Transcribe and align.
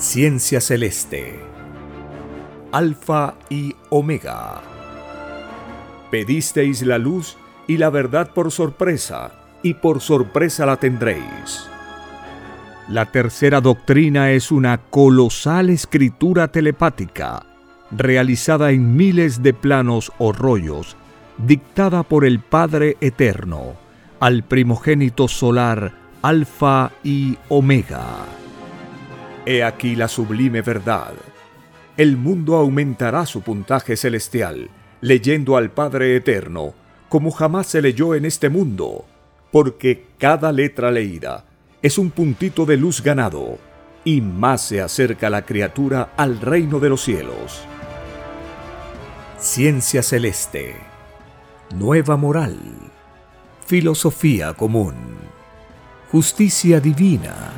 Ciencia 0.00 0.62
Celeste. 0.62 1.38
Alfa 2.72 3.34
y 3.50 3.76
Omega. 3.90 4.62
Pedisteis 6.10 6.80
la 6.80 6.96
luz 6.96 7.36
y 7.66 7.76
la 7.76 7.90
verdad 7.90 8.32
por 8.32 8.50
sorpresa, 8.50 9.30
y 9.62 9.74
por 9.74 10.00
sorpresa 10.00 10.64
la 10.64 10.78
tendréis. 10.78 11.68
La 12.88 13.12
tercera 13.12 13.60
doctrina 13.60 14.30
es 14.30 14.50
una 14.50 14.78
colosal 14.78 15.68
escritura 15.68 16.48
telepática, 16.48 17.44
realizada 17.90 18.70
en 18.70 18.96
miles 18.96 19.42
de 19.42 19.52
planos 19.52 20.12
o 20.16 20.32
rollos, 20.32 20.96
dictada 21.36 22.04
por 22.04 22.24
el 22.24 22.40
Padre 22.40 22.96
Eterno, 23.02 23.74
al 24.18 24.44
primogénito 24.44 25.28
solar 25.28 25.92
Alfa 26.22 26.90
y 27.04 27.36
Omega. 27.50 28.40
He 29.46 29.62
aquí 29.62 29.96
la 29.96 30.08
sublime 30.08 30.62
verdad. 30.62 31.14
El 31.96 32.16
mundo 32.16 32.56
aumentará 32.56 33.26
su 33.26 33.42
puntaje 33.42 33.96
celestial, 33.96 34.70
leyendo 35.00 35.56
al 35.56 35.70
Padre 35.70 36.16
Eterno, 36.16 36.74
como 37.08 37.30
jamás 37.30 37.66
se 37.66 37.82
leyó 37.82 38.14
en 38.14 38.24
este 38.24 38.48
mundo, 38.48 39.04
porque 39.50 40.06
cada 40.18 40.52
letra 40.52 40.90
leída 40.90 41.44
es 41.82 41.98
un 41.98 42.10
puntito 42.10 42.66
de 42.66 42.76
luz 42.76 43.02
ganado, 43.02 43.58
y 44.04 44.20
más 44.20 44.62
se 44.62 44.80
acerca 44.80 45.28
la 45.30 45.42
criatura 45.44 46.12
al 46.16 46.40
reino 46.40 46.78
de 46.78 46.88
los 46.88 47.02
cielos. 47.02 47.62
Ciencia 49.38 50.02
celeste, 50.02 50.76
nueva 51.74 52.16
moral, 52.16 52.58
filosofía 53.66 54.54
común, 54.54 54.94
justicia 56.10 56.80
divina. 56.80 57.52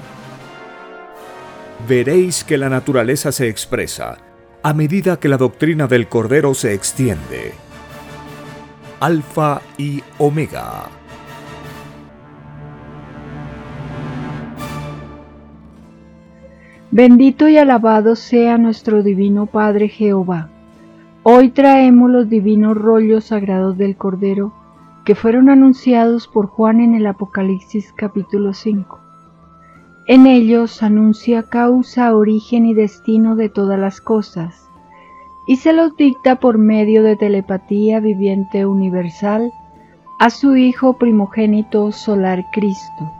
Veréis 1.89 2.45
que 2.45 2.59
la 2.59 2.69
naturaleza 2.69 3.33
se 3.33 3.49
expresa 3.49 4.19
a 4.63 4.73
medida 4.73 5.19
que 5.19 5.29
la 5.29 5.37
doctrina 5.37 5.89
del 5.89 6.07
Cordero 6.07 6.55
se 6.55 6.75
extiende. 6.75 7.53
Alfa 9.01 9.61
y 9.77 10.01
Omega. 10.19 10.85
Bendito 16.93 17.49
y 17.49 17.59
alabado 17.59 18.15
sea 18.15 18.59
nuestro 18.59 19.03
Divino 19.03 19.47
Padre 19.47 19.89
Jehová. 19.89 20.51
Hoy 21.25 21.51
traemos 21.51 22.11
los 22.11 22.29
divinos 22.29 22.77
rollos 22.77 23.25
sagrados 23.25 23.77
del 23.77 23.97
Cordero 23.97 24.53
que 25.05 25.17
fueron 25.17 25.49
anunciados 25.49 26.29
por 26.29 26.47
Juan 26.47 26.81
en 26.81 26.95
el 26.95 27.09
Apocalipsis 27.09 27.93
capítulo 27.97 28.53
5. 28.53 29.12
En 30.07 30.27
ellos 30.27 30.83
anuncia 30.83 31.45
causa, 31.45 32.15
origen 32.15 32.67
y 32.67 32.75
destino 32.75 33.37
de 33.37 33.49
todas 33.49 33.79
las 33.79 34.01
cosas, 34.01 34.69
y 35.47 35.57
se 35.57 35.73
los 35.73 35.97
dicta 35.97 36.37
por 36.37 36.59
medio 36.59 37.03
de 37.03 37.17
telepatía 37.17 38.01
viviente 38.01 38.67
universal 38.67 39.53
a 40.19 40.31
su 40.31 40.57
Hijo 40.57 40.95
primogénito 40.99 41.93
solar 41.93 42.45
Cristo 42.53 43.13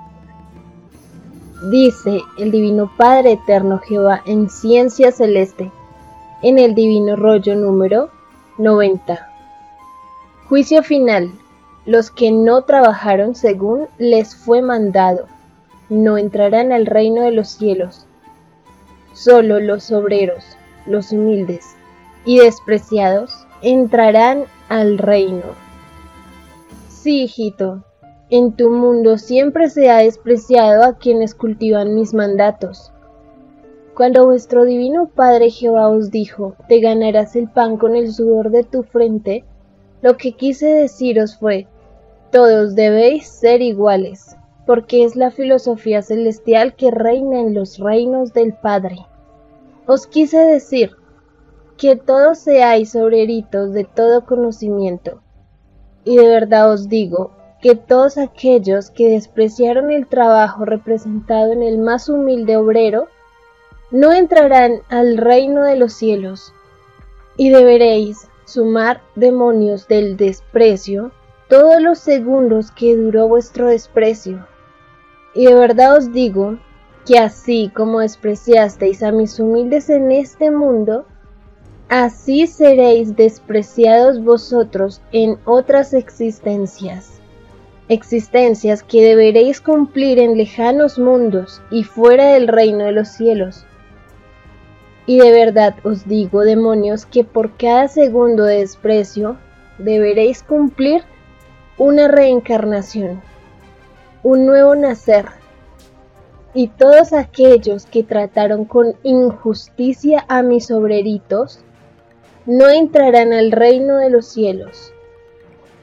dice 1.71 2.23
el 2.39 2.51
Divino 2.51 2.91
Padre 2.97 3.33
Eterno 3.33 3.79
Jehová 3.79 4.23
en 4.27 4.51
Ciencia 4.51 5.13
Celeste, 5.13 5.71
en 6.43 6.59
el 6.59 6.75
Divino 6.75 7.15
Rollo 7.17 7.55
número 7.55 8.11
90. 8.59 9.29
Juicio 10.49 10.83
final. 10.83 11.33
Los 11.85 12.11
que 12.11 12.31
no 12.31 12.63
trabajaron 12.63 13.35
según 13.35 13.89
les 13.99 14.37
fue 14.37 14.63
mandado, 14.63 15.27
no 15.89 16.19
entrarán 16.19 16.73
al 16.73 16.87
reino 16.87 17.23
de 17.23 17.33
los 17.33 17.49
cielos. 17.49 18.07
Solo 19.13 19.61
los 19.61 19.91
obreros, 19.91 20.45
los 20.87 21.13
humildes 21.13 21.77
y 22.25 22.39
despreciados, 22.39 23.47
entrarán 23.63 24.45
al 24.69 24.99
reino. 24.99 25.43
Sí, 26.89 27.23
hijito, 27.23 27.85
en 28.31 28.53
tu 28.53 28.71
mundo 28.71 29.19
siempre 29.19 29.69
se 29.69 29.91
ha 29.91 29.99
despreciado 29.99 30.85
a 30.85 30.97
quienes 30.97 31.35
cultivan 31.35 31.95
mis 31.95 32.15
mandatos. 32.15 32.93
Cuando 33.95 34.25
vuestro 34.25 34.65
divino 34.65 35.11
Padre 35.15 35.51
Jehová 35.51 35.89
os 35.89 36.11
dijo, 36.11 36.55
te 36.67 36.81
ganarás 36.81 37.37
el 37.37 37.51
pan 37.51 37.77
con 37.77 37.95
el 37.95 38.11
sudor 38.11 38.51
de 38.51 38.65
tu 38.65 38.85
frente, 38.85 39.45
lo 40.01 40.17
que 40.17 40.33
quise 40.33 40.67
deciros 40.67 41.37
fue, 41.37 41.67
todos 42.31 42.75
debéis 42.75 43.29
ser 43.29 43.61
iguales, 43.61 44.37
porque 44.67 45.05
es 45.05 45.17
la 45.17 45.31
filosofía 45.31 46.03
celestial 46.03 46.75
que 46.75 46.91
reina 46.91 47.41
en 47.41 47.55
los 47.55 47.79
reinos 47.79 48.33
del 48.33 48.55
Padre. 48.55 48.97
Os 49.87 50.07
quise 50.07 50.39
decir, 50.39 50.97
que 51.77 51.97
todos 51.97 52.39
seáis 52.39 52.95
obreritos 52.95 53.73
de 53.73 53.85
todo 53.85 54.25
conocimiento. 54.25 55.21
Y 56.05 56.17
de 56.17 56.29
verdad 56.29 56.71
os 56.71 56.89
digo, 56.89 57.33
que 57.61 57.75
todos 57.75 58.19
aquellos 58.19 58.91
que 58.91 59.09
despreciaron 59.09 59.91
el 59.91 60.07
trabajo 60.07 60.65
representado 60.65 61.53
en 61.53 61.63
el 61.63 61.79
más 61.79 62.09
humilde 62.09 62.57
obrero, 62.57 63.09
no 63.91 64.13
entrarán 64.13 64.83
al 64.89 65.17
reino 65.17 65.65
de 65.65 65.77
los 65.77 65.93
cielos, 65.93 66.53
y 67.37 67.51
deberéis 67.51 68.29
sumar 68.45 69.01
demonios 69.15 69.89
del 69.89 70.17
desprecio 70.17 71.13
todos 71.49 71.83
los 71.83 71.99
segundos 71.99 72.71
que 72.71 72.97
duró 72.97 73.29
vuestro 73.29 73.67
desprecio. 73.67 74.47
Y 75.35 75.47
de 75.47 75.55
verdad 75.55 75.97
os 75.97 76.13
digo 76.13 76.59
que 77.07 77.19
así 77.19 77.71
como 77.75 78.01
despreciasteis 78.01 79.03
a 79.03 79.13
mis 79.13 79.39
humildes 79.41 79.91
en 79.91 80.13
este 80.13 80.51
mundo, 80.51 81.07
así 81.89 82.47
seréis 82.47 83.17
despreciados 83.17 84.23
vosotros 84.23 85.01
en 85.13 85.39
otras 85.45 85.95
existencias 85.95 87.23
existencias 87.93 88.83
que 88.83 89.03
deberéis 89.03 89.61
cumplir 89.61 90.19
en 90.19 90.37
lejanos 90.37 90.99
mundos 90.99 91.61
y 91.71 91.85
fuera 91.85 92.33
del 92.33 92.49
reino 92.49 92.85
de 92.85 92.93
los 92.93 93.09
cielos. 93.09 93.67
Y 95.05 95.19
de 95.19 95.33
verdad 95.33 95.75
os 95.83 96.07
digo, 96.07 96.43
demonios, 96.43 97.07
que 97.07 97.25
por 97.25 97.57
cada 97.57 97.89
segundo 97.89 98.45
de 98.45 98.59
desprecio 98.59 99.37
deberéis 99.79 100.43
cumplir 100.43 101.03
una 101.77 102.09
reencarnación, 102.09 103.21
un 104.23 104.47
nuevo 104.47 104.75
nacer. 104.75 105.27
Y 106.55 106.69
todos 106.69 107.13
aquellos 107.13 107.87
que 107.87 108.03
trataron 108.03 108.65
con 108.67 108.95
injusticia 109.03 110.25
a 110.29 110.43
mis 110.43 110.71
obreritos, 110.71 111.61
no 112.47 112.69
entrarán 112.69 113.33
al 113.33 113.53
reino 113.53 113.99
de 113.99 114.11
los 114.11 114.27
cielos 114.27 114.93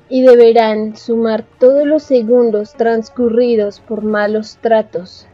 y 0.10 0.24
deberán 0.24 0.96
sumar 0.98 1.46
todos 1.60 1.86
los 1.86 2.04
segundos 2.04 2.74
transcurridos 2.74 3.80
por 3.80 4.04
malos 4.04 4.58
tratos. 4.62 5.28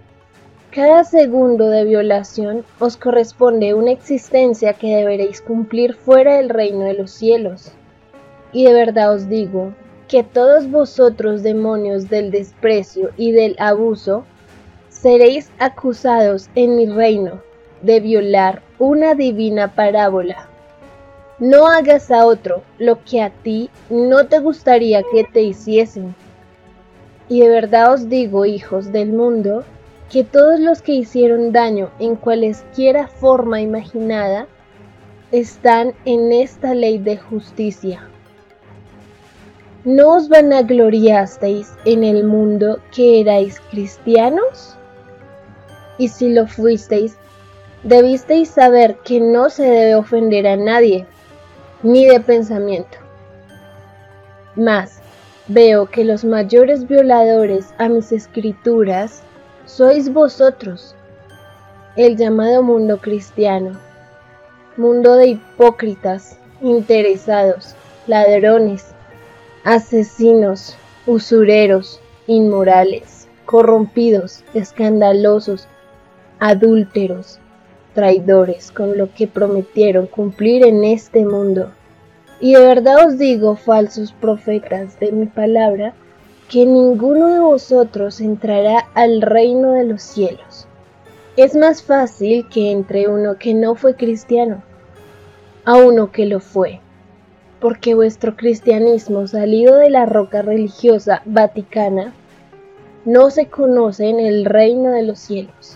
Cada 0.72 1.04
segundo 1.06 1.70
de 1.70 1.86
violación 1.86 2.66
os 2.80 2.98
corresponde 2.98 3.74
una 3.74 3.92
existencia 3.92 4.74
que 4.74 4.96
deberéis 4.96 5.42
cumplir 5.42 5.94
fuera 5.96 6.38
del 6.38 6.50
reino 6.50 6.82
de 6.82 6.94
los 6.96 7.12
cielos. 7.12 7.72
Y 8.52 8.66
de 8.66 8.74
verdad 8.74 9.14
os 9.14 9.30
digo 9.30 9.74
que 10.08 10.24
todos 10.24 10.70
vosotros 10.70 11.44
demonios 11.44 12.10
del 12.10 12.32
desprecio 12.32 13.12
y 13.18 13.32
del 13.32 13.56
abuso, 13.60 14.26
seréis 14.90 15.52
acusados 15.60 16.50
en 16.56 16.76
mi 16.76 16.88
reino 16.88 17.42
de 17.82 18.00
violar 18.00 18.62
una 18.80 19.14
divina 19.14 19.74
parábola 19.76 20.50
no 21.40 21.68
hagas 21.68 22.12
a 22.12 22.26
otro 22.26 22.64
lo 22.78 23.04
que 23.04 23.22
a 23.22 23.30
ti 23.30 23.70
no 23.90 24.28
te 24.28 24.40
gustaría 24.40 25.04
que 25.04 25.26
te 25.26 25.42
hiciesen. 25.42 26.16
Y 27.28 27.42
de 27.42 27.50
verdad 27.50 27.94
os 27.94 28.08
digo, 28.08 28.46
hijos 28.46 28.94
del 28.94 29.12
mundo, 29.12 29.66
que 30.10 30.24
todos 30.24 30.62
los 30.62 30.82
que 30.82 30.94
hicieron 30.94 31.52
daño 31.52 31.90
en 32.00 32.16
cualesquiera 32.16 33.08
forma 33.08 33.59
imaginada 33.59 34.47
están 35.34 35.94
en 36.06 36.32
esta 36.32 36.74
ley 36.74 37.00
de 37.00 37.18
justicia. 37.18 38.08
¿No 39.85 40.16
os 40.16 40.29
vanagloriasteis 40.29 41.72
en 41.85 42.03
el 42.03 42.23
mundo 42.23 42.79
que 42.91 43.22
erais 43.22 43.59
cristianos? 43.70 44.76
Y 45.99 46.08
si 46.08 46.34
lo 46.34 46.47
fuisteis, 46.47 47.20
debisteis 47.84 48.49
saber 48.49 48.97
que 49.03 49.20
no 49.20 49.52
se 49.52 49.61
debe 49.61 49.93
ofender 49.93 50.47
a 50.47 50.58
nadie, 50.58 51.05
ni 51.84 52.08
de 52.08 52.20
pensamiento. 52.20 52.97
Mas 54.55 55.02
veo 55.49 55.85
que 55.85 56.03
los 56.03 56.26
mayores 56.26 56.88
violadores 56.88 57.72
a 57.78 57.88
mis 57.88 58.11
escrituras 58.11 59.22
sois 59.66 60.11
vosotros, 60.11 60.96
el 61.96 62.17
llamado 62.17 62.64
mundo 62.64 62.97
cristiano, 62.97 63.79
mundo 64.78 65.16
de 65.16 65.28
hipócritas, 65.28 66.40
interesados, 66.64 67.76
ladrones, 68.08 68.95
asesinos, 69.66 70.78
usureros, 71.08 72.00
inmorales, 72.28 73.28
corrompidos, 73.46 74.44
escandalosos, 74.53 75.67
adúlteros, 76.40 77.40
traidores 77.96 78.72
con 78.72 78.96
lo 78.96 79.12
que 79.16 79.26
prometieron 79.26 80.06
cumplir 80.06 80.64
en 80.67 80.84
este 80.84 81.26
mundo. 81.26 81.72
Y 82.40 82.53
de 82.53 82.59
verdad 82.59 83.08
os 83.08 83.17
digo, 83.17 83.56
falsos 83.56 84.14
profetas 84.14 85.00
de 85.00 85.12
mi 85.12 85.26
palabra, 85.26 85.96
que 86.47 86.67
ninguno 86.67 87.29
de 87.29 87.40
vosotros 87.40 88.22
entrará 88.22 88.85
al 88.94 89.23
reino 89.23 89.72
de 89.72 89.85
los 89.85 90.03
cielos. 90.03 90.67
Es 91.38 91.56
más 91.56 91.82
fácil 91.82 92.47
que 92.50 92.70
entre 92.70 93.08
uno 93.08 93.40
que 93.40 93.56
no 93.56 93.73
fue 93.73 93.96
cristiano 93.96 94.62
a 95.66 95.78
uno 95.78 96.12
que 96.12 96.28
lo 96.28 96.40
fue, 96.40 96.82
porque 97.66 97.96
vuestro 97.96 98.35
cristianismo 98.35 99.26
salido 99.26 99.78
de 99.78 99.90
la 99.90 100.06
roca 100.06 100.44
religiosa 100.44 101.23
vaticana 101.26 102.14
no 103.06 103.32
se 103.32 103.47
conoce 103.47 104.08
en 104.08 104.20
el 104.20 104.46
reino 104.46 104.91
de 104.91 105.02
los 105.02 105.17
cielos. 105.17 105.76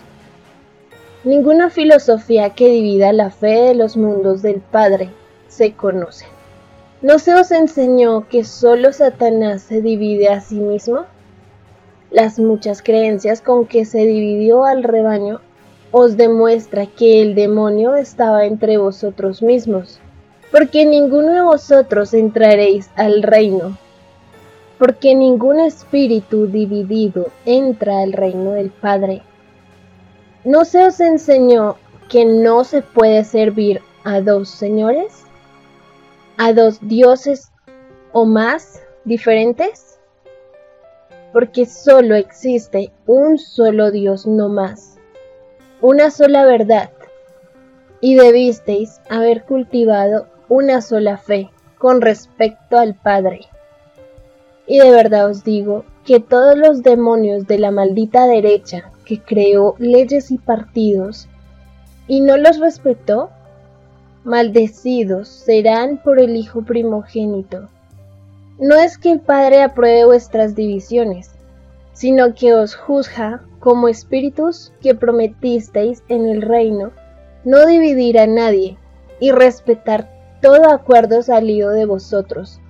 Ninguna 1.24 1.68
filosofía 1.68 2.50
que 2.50 2.68
divida 2.68 3.12
la 3.12 3.30
fe 3.30 3.62
de 3.62 3.74
los 3.74 3.96
mundos 3.96 4.40
del 4.40 4.60
Padre 4.60 5.10
se 5.48 5.72
conoce. 5.72 6.26
¿No 7.02 7.18
se 7.18 7.34
os 7.34 7.50
enseñó 7.50 8.28
que 8.28 8.44
solo 8.44 8.92
Satanás 8.92 9.62
se 9.62 9.82
divide 9.82 10.28
a 10.28 10.40
sí 10.40 10.60
mismo? 10.60 11.06
Las 12.12 12.38
muchas 12.38 12.82
creencias 12.82 13.42
con 13.42 13.66
que 13.66 13.84
se 13.84 14.06
dividió 14.06 14.64
al 14.64 14.84
rebaño 14.84 15.40
os 15.90 16.16
demuestra 16.16 16.86
que 16.86 17.20
el 17.20 17.34
demonio 17.34 17.96
estaba 17.96 18.44
entre 18.44 18.78
vosotros 18.78 19.42
mismos, 19.42 20.00
porque 20.50 20.84
ninguno 20.84 21.32
de 21.32 21.42
vosotros 21.42 22.14
entraréis 22.14 22.90
al 22.96 23.22
reino, 23.22 23.76
porque 24.78 25.14
ningún 25.14 25.60
espíritu 25.60 26.46
dividido 26.46 27.28
entra 27.44 28.00
al 28.02 28.12
reino 28.12 28.52
del 28.52 28.70
Padre. 28.70 29.22
¿No 30.44 30.64
se 30.64 30.84
os 30.84 31.00
enseñó 31.00 31.76
que 32.08 32.24
no 32.24 32.64
se 32.64 32.82
puede 32.82 33.24
servir 33.24 33.82
a 34.04 34.20
dos 34.20 34.48
señores? 34.48 35.24
a 36.42 36.54
dos 36.54 36.78
dioses 36.80 37.52
o 38.12 38.24
más 38.24 38.82
diferentes? 39.04 40.00
Porque 41.34 41.66
solo 41.66 42.14
existe 42.14 42.90
un 43.06 43.36
solo 43.36 43.90
Dios 43.90 44.26
no 44.26 44.48
más, 44.48 44.96
una 45.82 46.10
sola 46.10 46.46
verdad, 46.46 46.90
y 48.00 48.14
debisteis 48.14 49.02
haber 49.10 49.44
cultivado 49.44 50.28
una 50.50 50.82
sola 50.82 51.16
fe 51.16 51.48
con 51.78 52.00
respecto 52.00 52.76
al 52.76 52.96
Padre. 52.96 53.42
Y 54.66 54.80
de 54.80 54.90
verdad 54.90 55.30
os 55.30 55.44
digo 55.44 55.84
que 56.04 56.18
todos 56.18 56.58
los 56.58 56.82
demonios 56.82 57.46
de 57.46 57.60
la 57.60 57.70
maldita 57.70 58.26
derecha 58.26 58.90
que 59.04 59.20
creó 59.20 59.76
leyes 59.78 60.32
y 60.32 60.38
partidos 60.38 61.28
y 62.08 62.20
no 62.20 62.36
los 62.36 62.58
respetó, 62.58 63.30
maldecidos 64.24 65.28
serán 65.28 66.02
por 66.02 66.18
el 66.18 66.34
Hijo 66.34 66.62
primogénito. 66.62 67.68
No 68.58 68.74
es 68.74 68.98
que 68.98 69.12
el 69.12 69.20
Padre 69.20 69.62
apruebe 69.62 70.04
vuestras 70.04 70.56
divisiones, 70.56 71.30
sino 71.92 72.34
que 72.34 72.54
os 72.54 72.74
juzga 72.74 73.44
como 73.60 73.86
espíritus 73.86 74.72
que 74.80 74.96
prometisteis 74.96 76.02
en 76.08 76.28
el 76.28 76.42
reino 76.42 76.90
no 77.44 77.66
dividir 77.66 78.18
a 78.18 78.26
nadie 78.26 78.76
y 79.20 79.30
respetar 79.30 80.19
todo 80.40 80.70
acuerdo 80.70 81.22
salido 81.22 81.70
de 81.70 81.86
vosotros. 81.86 82.60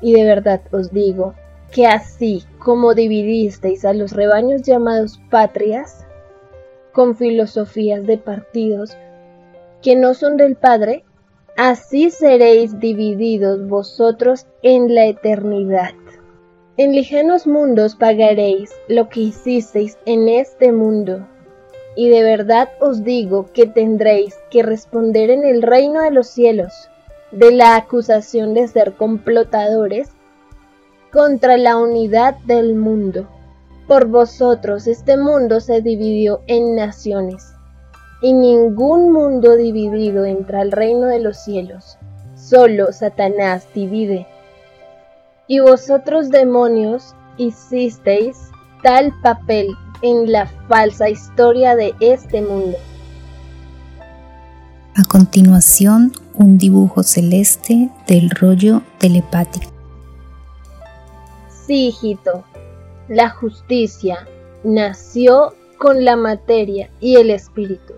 Y 0.00 0.12
de 0.12 0.24
verdad 0.24 0.60
os 0.72 0.92
digo 0.92 1.34
que 1.72 1.86
así 1.86 2.44
como 2.58 2.94
dividisteis 2.94 3.84
a 3.84 3.92
los 3.92 4.12
rebaños 4.12 4.62
llamados 4.62 5.20
patrias, 5.30 6.06
con 6.92 7.16
filosofías 7.16 8.06
de 8.06 8.18
partidos, 8.18 8.96
que 9.82 9.96
no 9.96 10.14
son 10.14 10.36
del 10.36 10.56
Padre, 10.56 11.04
así 11.56 12.10
seréis 12.10 12.78
divididos 12.78 13.68
vosotros 13.68 14.46
en 14.62 14.94
la 14.94 15.06
eternidad. 15.06 15.92
En 16.76 16.94
lejanos 16.94 17.46
mundos 17.46 17.94
pagaréis 17.94 18.72
lo 18.88 19.08
que 19.08 19.20
hicisteis 19.20 19.98
en 20.06 20.28
este 20.28 20.72
mundo. 20.72 21.26
Y 21.96 22.08
de 22.08 22.22
verdad 22.22 22.70
os 22.80 23.04
digo 23.04 23.50
que 23.52 23.66
tendréis 23.66 24.36
que 24.50 24.62
responder 24.62 25.30
en 25.30 25.44
el 25.44 25.62
reino 25.62 26.02
de 26.02 26.10
los 26.10 26.28
cielos 26.28 26.90
de 27.34 27.50
la 27.50 27.74
acusación 27.74 28.54
de 28.54 28.68
ser 28.68 28.92
complotadores 28.92 30.10
contra 31.12 31.56
la 31.56 31.76
unidad 31.76 32.36
del 32.46 32.76
mundo. 32.76 33.28
Por 33.88 34.06
vosotros 34.06 34.86
este 34.86 35.16
mundo 35.16 35.60
se 35.60 35.82
dividió 35.82 36.42
en 36.46 36.76
naciones 36.76 37.52
y 38.22 38.32
ningún 38.32 39.12
mundo 39.12 39.56
dividido 39.56 40.24
entra 40.24 40.60
al 40.60 40.72
reino 40.72 41.08
de 41.08 41.20
los 41.20 41.36
cielos. 41.36 41.98
Solo 42.36 42.92
Satanás 42.92 43.66
divide. 43.74 44.26
Y 45.46 45.58
vosotros 45.58 46.30
demonios 46.30 47.14
hicisteis 47.36 48.50
tal 48.82 49.12
papel 49.22 49.68
en 50.04 50.30
la 50.30 50.46
falsa 50.68 51.08
historia 51.08 51.74
de 51.76 51.94
este 51.98 52.42
mundo. 52.42 52.76
A 54.94 55.02
continuación, 55.04 56.12
un 56.34 56.58
dibujo 56.58 57.02
celeste 57.02 57.88
del 58.06 58.28
rollo 58.28 58.82
telepático. 58.98 59.72
Sí, 61.66 61.86
hijito, 61.86 62.44
la 63.08 63.30
justicia 63.30 64.28
nació 64.62 65.54
con 65.78 66.04
la 66.04 66.16
materia 66.16 66.90
y 67.00 67.16
el 67.16 67.30
espíritu. 67.30 67.94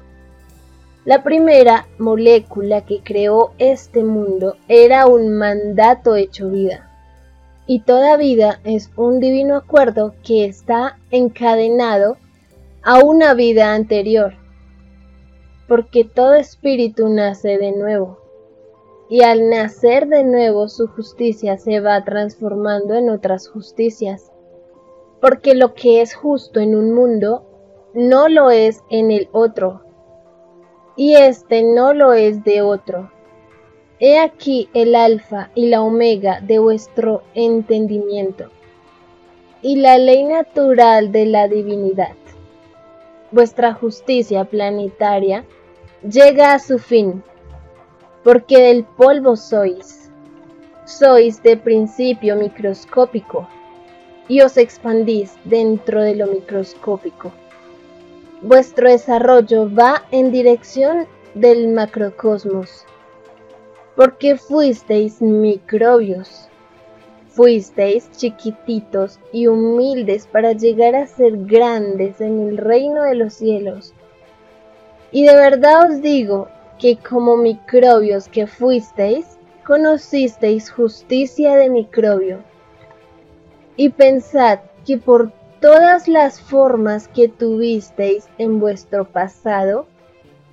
La 1.04 1.24
primera 1.24 1.88
molécula 1.98 2.82
que 2.82 3.00
creó 3.02 3.52
este 3.58 4.04
mundo 4.04 4.56
era 4.68 5.06
un 5.06 5.36
mandato 5.36 6.14
hecho 6.14 6.50
vida. 6.50 6.85
Y 7.66 7.80
toda 7.80 8.16
vida 8.16 8.60
es 8.64 8.90
un 8.96 9.20
divino 9.20 9.56
acuerdo 9.56 10.14
que 10.24 10.44
está 10.44 10.98
encadenado 11.10 12.16
a 12.82 13.00
una 13.00 13.34
vida 13.34 13.74
anterior. 13.74 14.34
Porque 15.66 16.04
todo 16.04 16.34
espíritu 16.34 17.08
nace 17.08 17.58
de 17.58 17.72
nuevo. 17.72 18.18
Y 19.08 19.22
al 19.22 19.50
nacer 19.50 20.06
de 20.08 20.24
nuevo 20.24 20.68
su 20.68 20.86
justicia 20.88 21.58
se 21.58 21.80
va 21.80 22.04
transformando 22.04 22.94
en 22.94 23.10
otras 23.10 23.48
justicias. 23.48 24.30
Porque 25.20 25.54
lo 25.54 25.74
que 25.74 26.02
es 26.02 26.14
justo 26.14 26.60
en 26.60 26.76
un 26.76 26.92
mundo 26.94 27.44
no 27.94 28.28
lo 28.28 28.50
es 28.50 28.82
en 28.90 29.10
el 29.10 29.28
otro 29.32 29.86
y 30.96 31.14
este 31.14 31.62
no 31.62 31.92
lo 31.92 32.14
es 32.14 32.42
de 32.42 32.62
otro. 32.62 33.12
He 33.98 34.18
aquí 34.18 34.68
el 34.74 34.94
alfa 34.94 35.50
y 35.54 35.68
la 35.68 35.82
omega 35.82 36.40
de 36.40 36.58
vuestro 36.58 37.22
entendimiento, 37.34 38.50
y 39.62 39.76
la 39.76 39.98
ley 39.98 40.24
natural 40.24 41.12
de 41.12 41.26
la 41.26 41.48
divinidad. 41.48 42.14
Vuestra 43.32 43.72
justicia 43.74 44.44
planetaria 44.44 45.44
llega 46.08 46.52
a 46.52 46.58
su 46.58 46.78
fin, 46.78 47.22
porque 48.22 48.60
del 48.60 48.84
polvo 48.84 49.36
sois. 49.36 50.10
Sois 50.84 51.42
de 51.42 51.56
principio 51.56 52.36
microscópico, 52.36 53.48
y 54.28 54.40
os 54.40 54.56
expandís 54.56 55.34
dentro 55.44 56.02
de 56.02 56.14
lo 56.14 56.26
microscópico 56.26 57.32
vuestro 58.42 58.88
desarrollo 58.88 59.72
va 59.72 60.04
en 60.10 60.30
dirección 60.30 61.06
del 61.34 61.68
macrocosmos, 61.68 62.84
porque 63.96 64.36
fuisteis 64.36 65.22
microbios, 65.22 66.48
fuisteis 67.28 68.10
chiquititos 68.12 69.18
y 69.32 69.46
humildes 69.46 70.26
para 70.26 70.52
llegar 70.52 70.94
a 70.94 71.06
ser 71.06 71.36
grandes 71.46 72.20
en 72.20 72.48
el 72.48 72.58
reino 72.58 73.04
de 73.04 73.14
los 73.14 73.32
cielos. 73.32 73.94
Y 75.12 75.24
de 75.26 75.34
verdad 75.34 75.90
os 75.90 76.02
digo 76.02 76.48
que 76.78 76.98
como 76.98 77.38
microbios 77.38 78.28
que 78.28 78.46
fuisteis, 78.46 79.38
conocisteis 79.64 80.70
justicia 80.70 81.56
de 81.56 81.70
microbio. 81.70 82.40
Y 83.76 83.88
pensad 83.88 84.60
que 84.84 84.98
por 84.98 85.32
todas 85.60 86.06
las 86.06 86.40
formas 86.40 87.08
que 87.08 87.28
tuvisteis 87.28 88.28
en 88.36 88.60
vuestro 88.60 89.06
pasado, 89.06 89.86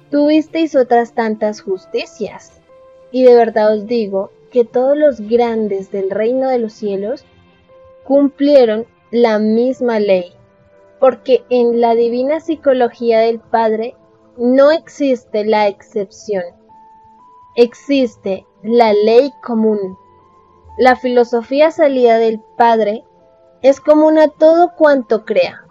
tuvisteis 0.09 0.75
otras 0.75 1.13
tantas 1.13 1.61
justicias. 1.61 2.62
Y 3.13 3.23
de 3.23 3.35
verdad 3.35 3.75
os 3.75 3.85
digo 3.85 4.31
que 4.51 4.65
todos 4.65 4.97
los 4.97 5.21
grandes 5.21 5.91
del 5.91 6.09
reino 6.09 6.49
de 6.49 6.57
los 6.57 6.73
cielos 6.73 7.23
cumplieron 8.03 8.87
la 9.11 9.37
misma 9.37 9.99
ley, 9.99 10.33
porque 10.99 11.43
en 11.49 11.79
la 11.79 11.93
divina 11.93 12.39
psicología 12.39 13.19
del 13.19 13.39
Padre 13.39 13.95
no 14.35 14.71
existe 14.71 15.45
la 15.45 15.67
excepción, 15.67 16.43
existe 17.55 18.47
la 18.63 18.93
ley 18.93 19.31
común. 19.43 19.95
La 20.79 20.95
filosofía 20.95 21.69
salida 21.69 22.17
del 22.17 22.41
Padre 22.57 23.03
es 23.61 23.79
común 23.79 24.17
a 24.17 24.29
todo 24.29 24.73
cuanto 24.75 25.23
crea. 25.23 25.67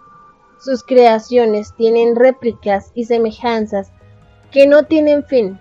Sus 0.61 0.81
creaciones 0.81 1.75
tienen 1.75 2.15
réplicas 2.15 2.91
y 2.93 3.03
semejanzas 3.03 3.91
que 4.49 4.65
no 4.65 4.83
tienen 4.83 5.25
fin, 5.25 5.59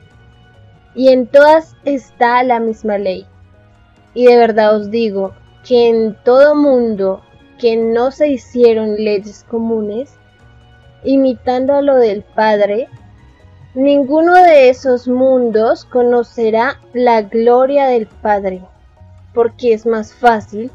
y 0.94 1.08
en 1.08 1.26
todas 1.26 1.76
está 1.84 2.42
la 2.42 2.60
misma 2.60 2.98
ley. 2.98 3.26
Y 4.14 4.26
de 4.26 4.36
verdad 4.36 4.76
os 4.76 4.90
digo 4.90 5.32
que 5.66 5.88
en 5.88 6.16
todo 6.24 6.54
mundo 6.54 7.22
que 7.58 7.76
no 7.76 8.10
se 8.10 8.28
hicieron 8.28 8.96
leyes 8.96 9.44
comunes, 9.48 10.14
imitando 11.04 11.74
a 11.74 11.82
lo 11.82 11.96
del 11.96 12.22
Padre, 12.22 12.88
ninguno 13.74 14.34
de 14.34 14.68
esos 14.68 15.08
mundos 15.08 15.84
conocerá 15.84 16.80
la 16.92 17.22
gloria 17.22 17.86
del 17.86 18.06
Padre, 18.06 18.62
porque 19.32 19.72
es 19.72 19.86
más 19.86 20.12
fácil 20.12 20.70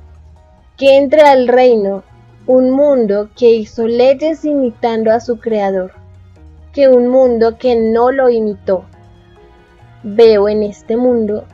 que 0.78 0.98
entre 0.98 1.22
al 1.22 1.48
reino 1.48 2.04
un 2.46 2.72
mundo 2.72 3.30
que 3.36 3.50
hizo 3.50 3.88
leyes 3.88 4.46
imitando 4.46 5.12
a 5.12 5.20
su 5.20 5.40
Creador, 5.40 5.92
que 6.72 6.88
un 6.88 7.10
mundo 7.10 7.58
que 7.58 7.76
no 7.76 8.12
lo 8.12 8.30
imitó. 8.30 8.86
Veo 10.04 10.48
en 10.48 10.64
este 10.64 10.96
mundo 10.96 11.46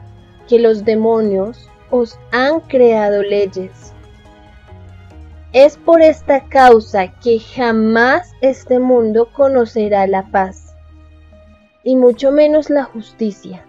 que 0.47 0.59
los 0.59 0.83
demonios 0.83 1.69
os 1.89 2.19
han 2.31 2.59
creado 2.59 3.23
leyes. 3.23 3.93
Es 5.53 5.77
por 5.77 6.01
esta 6.01 6.43
causa 6.49 7.07
que 7.19 7.39
jamás 7.39 8.31
este 8.41 8.79
mundo 8.79 9.29
conocerá 9.31 10.07
la 10.07 10.29
paz, 10.31 10.75
y 11.83 11.95
mucho 11.95 12.31
menos 12.31 12.69
la 12.69 12.83
justicia, 12.83 13.63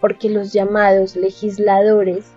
porque 0.00 0.30
los 0.30 0.52
llamados 0.52 1.14
legisladores 1.14 2.32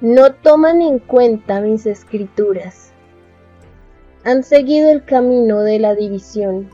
no 0.00 0.34
toman 0.34 0.82
en 0.82 0.98
cuenta 0.98 1.60
mis 1.60 1.86
escrituras. 1.86 2.92
Han 4.24 4.42
seguido 4.42 4.90
el 4.90 5.04
camino 5.04 5.60
de 5.60 5.78
la 5.78 5.94
división, 5.94 6.68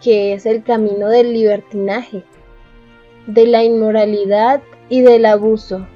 que 0.00 0.32
es 0.32 0.46
el 0.46 0.64
camino 0.64 1.08
del 1.08 1.32
libertinaje, 1.32 2.24
de 3.26 3.46
la 3.46 3.64
inmoralidad 3.64 4.62
y 4.88 5.02
del 5.02 5.26
abuso 5.26 5.86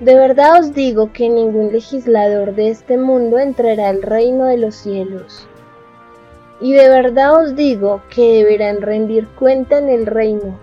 de 0.00 0.16
verdad 0.16 0.58
os 0.58 0.74
digo 0.74 1.12
que 1.12 1.28
ningún 1.28 1.72
legislador 1.72 2.54
de 2.56 2.68
este 2.68 2.98
mundo 2.98 3.38
entrará 3.38 3.90
al 3.90 4.02
reino 4.02 4.46
de 4.46 4.58
los 4.58 4.74
cielos. 4.74 5.46
Y 6.60 6.72
de 6.72 6.88
verdad 6.88 7.40
os 7.40 7.54
digo 7.54 8.02
que 8.10 8.38
deberán 8.38 8.82
rendir 8.82 9.28
cuenta 9.28 9.78
en 9.78 9.88
el 9.88 10.06
reino 10.06 10.58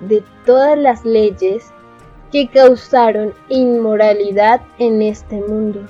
de 0.00 0.24
todas 0.44 0.76
las 0.76 1.04
leyes 1.04 1.72
que 2.32 2.48
causaron 2.48 3.32
inmoralidad 3.48 4.60
en 4.78 5.00
este 5.00 5.36
mundo. 5.36 5.80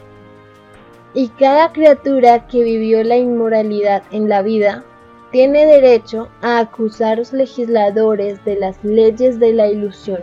Y 1.15 1.29
cada 1.31 1.73
criatura 1.73 2.47
que 2.47 2.63
vivió 2.63 3.03
la 3.05 3.17
inmoralidad 3.17 4.03
en 4.11 4.29
la 4.29 4.43
vida 4.43 4.85
tiene 5.33 5.67
derecho 5.67 6.29
a 6.43 6.59
acusar 6.59 7.15
a 7.15 7.17
los 7.17 7.33
legisladores 7.33 8.45
de 8.45 8.57
las 8.57 8.77
leyes 8.85 9.41
de 9.41 9.55
la 9.55 9.67
ilusión. 9.67 10.21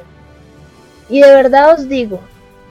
Y 1.09 1.21
de 1.21 1.31
verdad 1.31 1.73
os 1.73 1.89
digo 1.89 2.19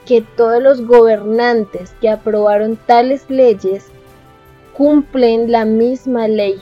que 0.05 0.21
todos 0.21 0.63
los 0.63 0.87
gobernantes 0.87 1.93
que 2.01 2.09
aprobaron 2.09 2.77
tales 2.77 3.29
leyes 3.29 3.87
cumplen 4.75 5.51
la 5.51 5.65
misma 5.65 6.27
ley. 6.29 6.61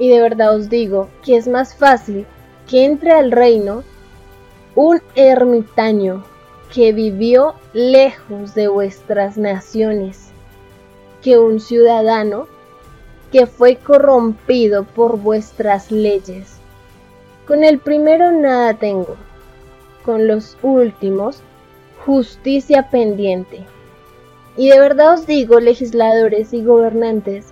Y 0.00 0.08
de 0.08 0.20
verdad 0.20 0.56
os 0.56 0.68
digo 0.68 1.08
que 1.24 1.36
es 1.36 1.46
más 1.46 1.74
fácil 1.74 2.26
que 2.68 2.84
entre 2.84 3.12
al 3.12 3.30
reino 3.30 3.84
un 4.74 5.00
ermitaño 5.14 6.24
que 6.74 6.92
vivió 6.92 7.54
lejos 7.72 8.54
de 8.54 8.68
vuestras 8.68 9.36
naciones 9.36 10.30
que 11.22 11.38
un 11.38 11.60
ciudadano 11.60 12.46
que 13.32 13.46
fue 13.46 13.76
corrompido 13.76 14.84
por 14.84 15.18
vuestras 15.18 15.90
leyes. 15.90 16.56
Con 17.46 17.64
el 17.64 17.78
primero 17.78 18.32
nada 18.32 18.74
tengo, 18.74 19.16
con 20.04 20.26
los 20.26 20.56
últimos 20.62 21.42
justicia 22.04 22.90
pendiente. 22.90 23.60
Y 24.56 24.68
de 24.68 24.80
verdad 24.80 25.14
os 25.14 25.26
digo, 25.26 25.60
legisladores 25.60 26.52
y 26.52 26.64
gobernantes, 26.64 27.46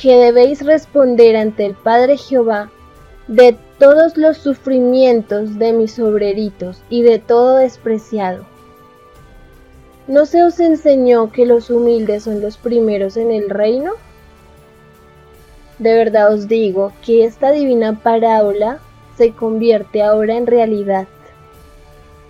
que 0.00 0.16
debéis 0.16 0.64
responder 0.64 1.36
ante 1.36 1.66
el 1.66 1.74
Padre 1.74 2.16
Jehová 2.16 2.70
de 3.28 3.56
todos 3.78 4.16
los 4.16 4.36
sufrimientos 4.36 5.58
de 5.58 5.72
mis 5.72 5.98
obreritos 5.98 6.82
y 6.90 7.02
de 7.02 7.18
todo 7.18 7.56
despreciado. 7.56 8.44
¿No 10.06 10.26
se 10.26 10.42
os 10.42 10.60
enseñó 10.60 11.32
que 11.32 11.46
los 11.46 11.70
humildes 11.70 12.24
son 12.24 12.42
los 12.42 12.58
primeros 12.58 13.16
en 13.16 13.30
el 13.30 13.48
reino? 13.48 13.92
De 15.78 15.94
verdad 15.94 16.32
os 16.32 16.46
digo 16.46 16.92
que 17.04 17.24
esta 17.24 17.50
divina 17.50 18.00
parábola 18.02 18.78
se 19.16 19.32
convierte 19.32 20.02
ahora 20.02 20.36
en 20.36 20.46
realidad. 20.46 21.06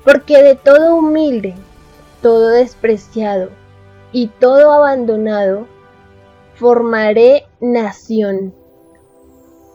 Porque 0.04 0.42
de 0.42 0.54
todo 0.54 0.96
humilde, 0.96 1.54
todo 2.22 2.48
despreciado 2.48 3.50
y 4.12 4.28
todo 4.28 4.70
abandonado, 4.70 5.66
formaré 6.54 7.44
nación, 7.60 8.54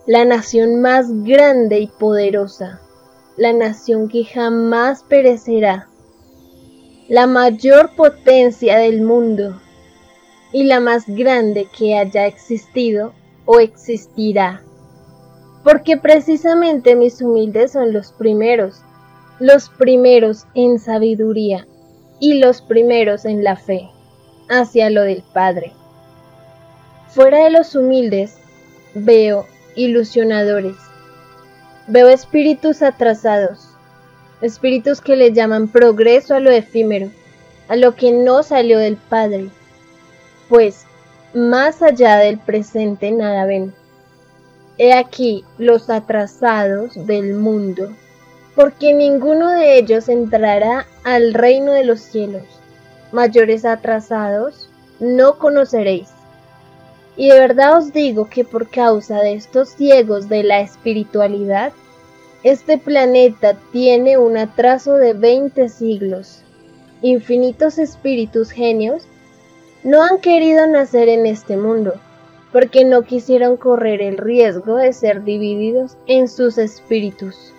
la 0.07 0.25
nación 0.25 0.81
más 0.81 1.23
grande 1.23 1.79
y 1.79 1.87
poderosa, 1.87 2.81
la 3.37 3.53
nación 3.53 4.07
que 4.07 4.23
jamás 4.23 5.03
perecerá, 5.03 5.87
la 7.07 7.27
mayor 7.27 7.95
potencia 7.95 8.77
del 8.77 9.01
mundo 9.01 9.59
y 10.51 10.63
la 10.63 10.79
más 10.79 11.03
grande 11.07 11.67
que 11.77 11.97
haya 11.97 12.25
existido 12.25 13.13
o 13.51 13.59
existirá. 13.59 14.61
Porque 15.63 15.97
precisamente 15.97 16.95
mis 16.95 17.19
humildes 17.19 17.71
son 17.71 17.93
los 17.93 18.11
primeros 18.11 18.83
los 19.39 19.69
primeros 19.69 20.45
en 20.53 20.79
sabiduría 20.79 21.65
y 22.19 22.39
los 22.39 22.61
primeros 22.61 23.23
en 23.23 23.43
la 23.43 23.55
fe, 23.55 23.89
hacia 24.49 24.89
lo 24.89 25.03
del 25.03 25.23
Padre. 25.33 25.71
Fuera 27.07 27.45
de 27.45 27.49
los 27.49 27.73
humildes, 27.73 28.35
veo 28.93 29.45
ilusionadores, 29.75 30.75
veo 31.87 32.09
espíritus 32.09 32.81
atrasados, 32.81 33.69
espíritus 34.41 34.99
que 34.99 35.15
le 35.15 35.31
llaman 35.31 35.69
progreso 35.69 36.35
a 36.35 36.41
lo 36.41 36.51
efímero, 36.51 37.09
a 37.69 37.77
lo 37.77 37.95
que 37.95 38.11
no 38.11 38.43
salió 38.43 38.77
del 38.77 38.97
Padre, 38.97 39.47
pues 40.49 40.85
más 41.33 41.81
allá 41.81 42.17
del 42.17 42.39
presente 42.39 43.11
nada 43.11 43.45
ven. 43.45 43.73
He 44.77 44.93
aquí 44.93 45.43
los 45.57 45.89
atrasados 45.89 46.93
del 47.05 47.33
mundo 47.33 47.89
porque 48.55 48.93
ninguno 48.93 49.51
de 49.51 49.77
ellos 49.77 50.09
entrará 50.09 50.85
al 51.05 51.33
reino 51.33 51.71
de 51.71 51.85
los 51.85 52.01
cielos. 52.01 52.43
Mayores 53.11 53.63
atrasados 53.63 54.69
no 54.99 55.37
conoceréis. 55.37 56.09
Y 57.15 57.29
de 57.29 57.39
verdad 57.39 57.77
os 57.77 57.93
digo 57.93 58.29
que 58.29 58.43
por 58.43 58.69
causa 58.69 59.21
de 59.21 59.33
estos 59.33 59.69
ciegos 59.69 60.27
de 60.27 60.43
la 60.43 60.59
espiritualidad, 60.59 61.71
este 62.43 62.77
planeta 62.77 63.55
tiene 63.71 64.17
un 64.17 64.37
atraso 64.37 64.95
de 64.95 65.13
20 65.13 65.69
siglos. 65.69 66.41
Infinitos 67.01 67.77
espíritus 67.77 68.51
genios 68.51 69.03
no 69.83 70.03
han 70.03 70.19
querido 70.19 70.67
nacer 70.67 71.09
en 71.09 71.25
este 71.25 71.57
mundo, 71.57 71.93
porque 72.51 72.85
no 72.85 73.03
quisieron 73.03 73.57
correr 73.57 74.01
el 74.01 74.17
riesgo 74.17 74.75
de 74.75 74.93
ser 74.93 75.23
divididos 75.23 75.97
en 76.07 76.27
sus 76.27 76.57
espíritus 76.57 77.53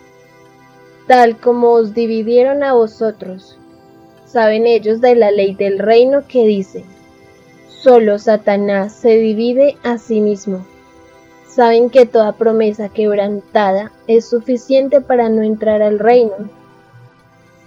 tal 1.11 1.37
como 1.39 1.73
os 1.73 1.93
dividieron 1.93 2.63
a 2.63 2.73
vosotros. 2.73 3.59
Saben 4.27 4.65
ellos 4.65 5.01
de 5.01 5.17
la 5.17 5.33
ley 5.33 5.57
del 5.57 5.81
reino 5.81 6.23
que 6.29 6.47
dice, 6.47 6.85
solo 7.67 8.17
Satanás 8.21 8.93
se 8.93 9.17
divide 9.17 9.77
a 9.83 9.99
sí 9.99 10.21
mismo. 10.21 10.65
Saben 11.49 11.91
que 11.91 12.07
toda 12.07 12.31
promesa 12.31 12.91
quebrantada 12.91 13.91
es 14.07 14.29
suficiente 14.29 15.01
para 15.01 15.29
no 15.29 15.43
entrar 15.43 15.83
al 15.83 15.99
reino. 15.99 16.49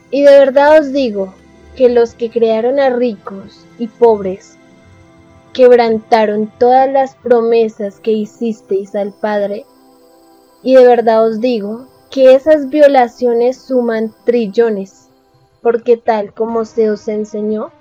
Y 0.10 0.22
de 0.22 0.40
verdad 0.40 0.80
os 0.80 0.94
digo 0.94 1.34
que 1.76 1.90
los 1.90 2.16
que 2.16 2.30
crearon 2.30 2.80
a 2.80 2.90
ricos 2.90 3.66
y 3.80 3.88
pobres 3.88 4.58
quebrantaron 5.54 6.52
todas 6.58 6.92
las 6.92 7.16
promesas 7.16 8.00
que 8.00 8.12
hicisteis 8.12 8.96
al 8.96 9.14
Padre. 9.14 9.66
Y 10.64 10.76
de 10.76 10.86
verdad 10.86 11.26
os 11.26 11.40
digo 11.40 11.88
que 12.10 12.34
esas 12.36 12.70
violaciones 12.70 13.58
suman 13.58 14.14
trillones, 14.26 15.10
porque 15.62 15.98
tal 15.98 16.34
como 16.34 16.66
se 16.66 16.90
os 16.90 17.08
enseñó, 17.08 17.72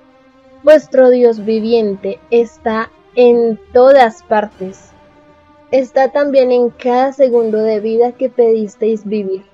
vuestro 0.63 1.11
Dios 1.11 1.45
viviente 1.45 2.19
está 2.31 2.91
en 3.15 3.59
todas 3.73 4.23
partes. 4.23 4.91
Está 5.71 6.13
también 6.13 6.53
en 6.53 6.71
cada 6.71 7.13
segundo 7.13 7.59
de 7.59 7.81
vida 7.81 8.13
que 8.13 8.29
pedisteis 8.29 9.07
vivir. 9.07 9.45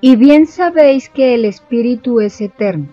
Y 0.00 0.16
bien 0.16 0.46
sabéis 0.46 1.08
que 1.08 1.34
el 1.34 1.44
Espíritu 1.44 2.20
es 2.20 2.40
eterno. 2.40 2.88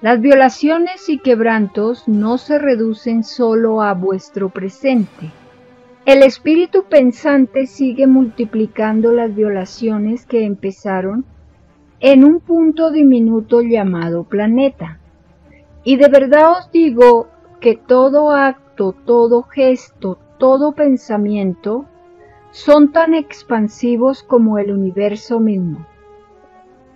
Las 0.00 0.20
violaciones 0.20 1.08
y 1.08 1.18
quebrantos 1.18 2.08
no 2.08 2.36
se 2.36 2.58
reducen 2.58 3.24
solo 3.24 3.80
a 3.80 3.94
vuestro 3.94 4.50
presente, 4.50 5.30
El 6.04 6.22
espíritu 6.22 6.84
pensante 6.84 7.66
sigue 7.66 8.06
multiplicando 8.06 9.12
las 9.12 9.34
violaciones 9.34 10.26
que 10.26 10.44
empezaron 10.44 11.24
en 12.00 12.24
un 12.24 12.40
punto 12.40 12.90
diminuto 12.90 13.62
llamado 13.62 14.24
planeta. 14.24 14.98
Y 15.82 15.96
de 15.96 16.08
verdad 16.08 16.58
os 16.58 16.70
digo 16.70 17.28
que 17.60 17.76
todo 17.76 18.32
acto, 18.32 18.94
todo 19.06 19.44
gesto, 19.44 20.18
todo 20.38 20.72
pensamiento 20.72 21.86
son 22.50 22.92
tan 22.92 23.14
expansivos 23.14 24.22
como 24.22 24.58
el 24.58 24.70
universo 24.70 25.40
mismo. 25.40 25.86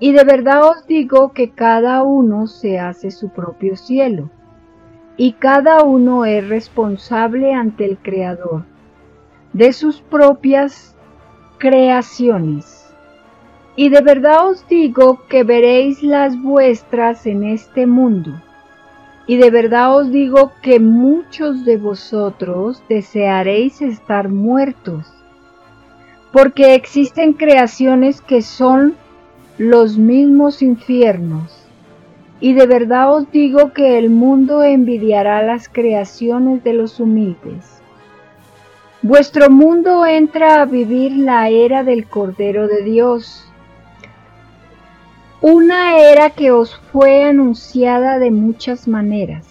Y 0.00 0.12
de 0.12 0.24
verdad 0.24 0.62
os 0.64 0.86
digo 0.86 1.32
que 1.32 1.50
cada 1.50 2.02
uno 2.02 2.46
se 2.46 2.78
hace 2.78 3.10
su 3.10 3.30
propio 3.30 3.76
cielo, 3.76 4.30
y 5.16 5.32
cada 5.32 5.82
uno 5.82 6.24
es 6.24 6.48
responsable 6.48 7.52
ante 7.52 7.84
el 7.84 7.98
Creador 7.98 8.64
de 9.52 9.72
sus 9.72 10.00
propias 10.00 10.94
creaciones. 11.58 12.94
Y 13.76 13.88
de 13.88 14.00
verdad 14.00 14.48
os 14.48 14.66
digo 14.68 15.20
que 15.28 15.44
veréis 15.44 16.02
las 16.02 16.40
vuestras 16.40 17.26
en 17.26 17.44
este 17.44 17.86
mundo. 17.86 18.40
Y 19.26 19.36
de 19.36 19.50
verdad 19.50 19.96
os 19.96 20.10
digo 20.10 20.52
que 20.62 20.80
muchos 20.80 21.64
de 21.64 21.76
vosotros 21.76 22.82
desearéis 22.88 23.82
estar 23.82 24.28
muertos, 24.28 25.12
porque 26.32 26.74
existen 26.74 27.34
creaciones 27.34 28.20
que 28.20 28.42
son 28.42 28.96
los 29.58 29.98
mismos 29.98 30.62
infiernos. 30.62 31.66
Y 32.40 32.54
de 32.54 32.66
verdad 32.66 33.12
os 33.12 33.30
digo 33.32 33.72
que 33.72 33.98
el 33.98 34.08
mundo 34.08 34.62
envidiará 34.62 35.42
las 35.42 35.68
creaciones 35.68 36.62
de 36.62 36.72
los 36.72 37.00
humildes. 37.00 37.82
Vuestro 39.02 39.50
mundo 39.50 40.06
entra 40.06 40.62
a 40.62 40.64
vivir 40.64 41.12
la 41.12 41.48
era 41.48 41.84
del 41.84 42.06
Cordero 42.06 42.68
de 42.68 42.82
Dios, 42.82 43.44
una 45.40 45.98
era 45.98 46.30
que 46.30 46.50
os 46.50 46.76
fue 46.92 47.22
anunciada 47.22 48.18
de 48.18 48.32
muchas 48.32 48.88
maneras, 48.88 49.46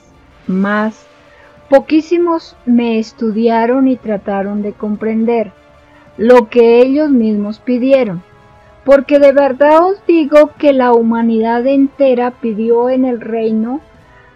mas 0.45 1.07
poquísimos 1.69 2.57
me 2.65 2.99
estudiaron 2.99 3.87
y 3.87 3.95
trataron 3.95 4.61
de 4.61 4.73
comprender 4.73 5.53
lo 6.17 6.49
que 6.49 6.81
ellos 6.81 7.09
mismos 7.09 7.59
pidieron, 7.59 8.21
porque 8.87 9.19
de 9.19 9.33
verdad 9.33 9.85
os 9.85 10.01
digo 10.07 10.51
que 10.57 10.71
la 10.71 10.93
humanidad 10.93 11.67
entera 11.67 12.31
pidió 12.31 12.89
en 12.89 13.03
el 13.03 13.19
reino 13.19 13.81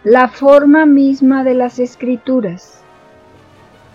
la 0.03 0.27
forma 0.27 0.85
misma 0.85 1.45
de 1.45 1.53
las 1.53 1.79
escrituras 1.79 2.83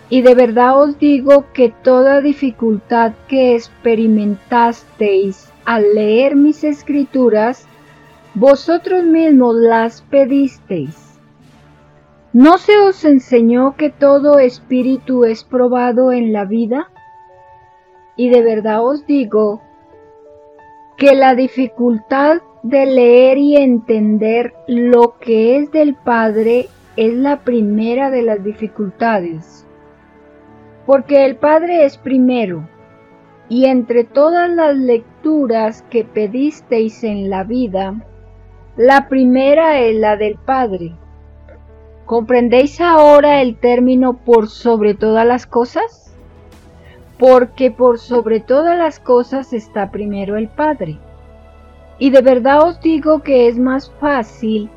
y 0.09 0.23
de 0.23 0.33
verdad 0.33 0.81
os 0.81 0.97
digo 0.97 1.45
que 1.53 1.69
toda 1.69 2.21
dificultad 2.21 3.13
que 3.27 3.53
experimentasteis 3.53 5.53
al 5.63 5.93
leer 5.93 6.35
mis 6.35 6.63
escrituras, 6.63 7.67
vosotros 8.33 9.03
mismos 9.03 9.55
las 9.55 10.01
pedisteis. 10.01 11.19
¿No 12.33 12.57
se 12.57 12.79
os 12.79 13.05
enseñó 13.05 13.75
que 13.75 13.91
todo 13.91 14.39
espíritu 14.39 15.23
es 15.23 15.43
probado 15.43 16.11
en 16.11 16.33
la 16.33 16.45
vida? 16.45 16.89
Y 18.15 18.29
de 18.29 18.41
verdad 18.41 18.83
os 18.83 19.05
digo 19.05 19.61
que 20.97 21.15
la 21.15 21.35
dificultad 21.35 22.41
de 22.63 22.85
leer 22.85 23.37
y 23.37 23.55
entender 23.55 24.53
lo 24.67 25.17
que 25.19 25.57
es 25.57 25.71
del 25.71 25.95
Padre 25.95 26.67
es 26.95 27.13
la 27.13 27.41
primera 27.41 28.09
de 28.09 28.23
las 28.23 28.43
dificultades 28.43 29.67
porque 30.87 31.25
el 31.25 31.35
Padre 31.35 31.83
es 31.83 31.97
primero, 31.97 32.67
y 33.49 33.65
entre 33.65 34.05
todas 34.05 34.49
las 34.49 34.75
lecturas 34.77 35.83
que 35.89 36.05
pedisteis 36.05 37.03
en 37.03 37.29
la 37.29 37.43
vida, 37.43 37.93
la 38.77 39.09
primera 39.09 39.81
es 39.81 39.97
la 39.97 40.15
del 40.15 40.37
Padre. 40.37 40.95
¿Comprendéis 42.05 42.79
ahora 42.79 43.41
el 43.41 43.59
término 43.59 44.15
por 44.23 44.47
sobre 44.47 44.93
todas 44.93 45.27
las 45.27 45.45
cosas? 45.45 46.06
Porque 47.19 47.71
por 47.71 47.99
sobre 47.99 48.39
todas 48.39 48.77
las 48.77 48.99
cosas 48.99 49.53
está 49.53 49.91
primero 49.91 50.37
el 50.37 50.47
Padre. 50.47 50.97
Y 51.99 52.11
de 52.11 52.21
verdad 52.21 52.67
os 52.67 52.79
digo 52.81 53.23
que 53.23 53.47
es 53.47 53.57
más 53.57 53.91
fácil 53.99 54.69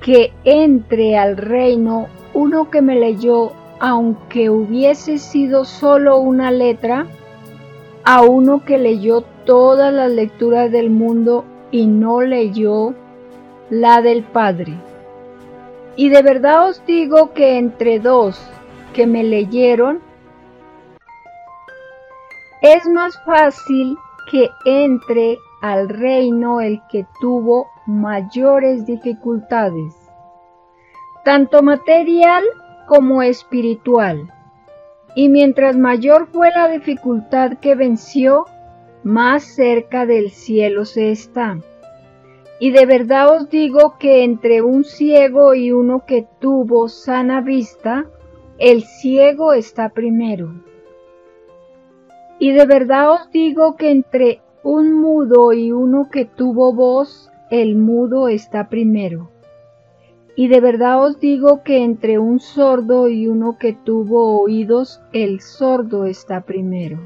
que 0.00 0.32
entre 0.44 1.16
al 1.16 1.36
reino 1.36 2.08
uno 2.34 2.70
que 2.70 2.82
me 2.82 2.96
leyó 2.96 3.52
aunque 3.80 4.50
hubiese 4.50 5.16
sido 5.16 5.64
solo 5.64 6.18
una 6.18 6.50
letra, 6.50 7.06
a 8.04 8.22
uno 8.22 8.62
que 8.64 8.78
leyó 8.78 9.22
todas 9.44 9.92
las 9.92 10.10
lecturas 10.12 10.70
del 10.70 10.90
mundo 10.90 11.46
y 11.70 11.86
no 11.86 12.20
leyó 12.20 12.94
la 13.70 14.02
del 14.02 14.22
Padre. 14.22 14.74
Y 15.96 16.10
de 16.10 16.22
verdad 16.22 16.68
os 16.68 16.84
digo 16.86 17.32
que 17.32 17.56
entre 17.56 17.98
dos 18.00 18.38
que 18.92 19.06
me 19.06 19.24
leyeron, 19.24 20.00
es 22.62 22.86
más 22.88 23.18
fácil 23.24 23.96
que 24.30 24.50
entre 24.64 25.38
al 25.62 25.88
reino 25.88 26.60
el 26.60 26.82
que 26.90 27.06
tuvo 27.20 27.68
mayores 27.86 28.86
dificultades, 28.86 29.94
tanto 31.24 31.62
material 31.62 32.44
como 32.86 33.22
espiritual. 33.22 34.32
Y 35.14 35.28
mientras 35.28 35.76
mayor 35.76 36.28
fue 36.28 36.50
la 36.50 36.68
dificultad 36.68 37.58
que 37.58 37.74
venció, 37.74 38.46
más 39.02 39.42
cerca 39.42 40.06
del 40.06 40.30
cielo 40.30 40.84
se 40.84 41.10
está. 41.10 41.58
Y 42.58 42.70
de 42.72 42.84
verdad 42.84 43.34
os 43.34 43.48
digo 43.48 43.96
que 43.98 44.22
entre 44.22 44.60
un 44.60 44.84
ciego 44.84 45.54
y 45.54 45.72
uno 45.72 46.04
que 46.06 46.26
tuvo 46.40 46.88
sana 46.88 47.40
vista, 47.40 48.04
el 48.58 48.84
ciego 48.84 49.54
está 49.54 49.88
primero. 49.88 50.52
Y 52.40 52.52
de 52.52 52.64
verdad 52.64 53.12
os 53.12 53.30
digo 53.30 53.76
que 53.76 53.90
entre 53.90 54.40
un 54.62 54.94
mudo 54.94 55.52
y 55.52 55.72
uno 55.72 56.08
que 56.10 56.24
tuvo 56.24 56.72
voz, 56.72 57.30
el 57.50 57.76
mudo 57.76 58.28
está 58.28 58.70
primero. 58.70 59.28
Y 60.36 60.48
de 60.48 60.60
verdad 60.60 61.04
os 61.04 61.20
digo 61.20 61.62
que 61.62 61.84
entre 61.84 62.18
un 62.18 62.40
sordo 62.40 63.10
y 63.10 63.28
uno 63.28 63.58
que 63.58 63.74
tuvo 63.74 64.40
oídos, 64.40 65.02
el 65.12 65.40
sordo 65.40 66.06
está 66.06 66.40
primero. 66.40 66.98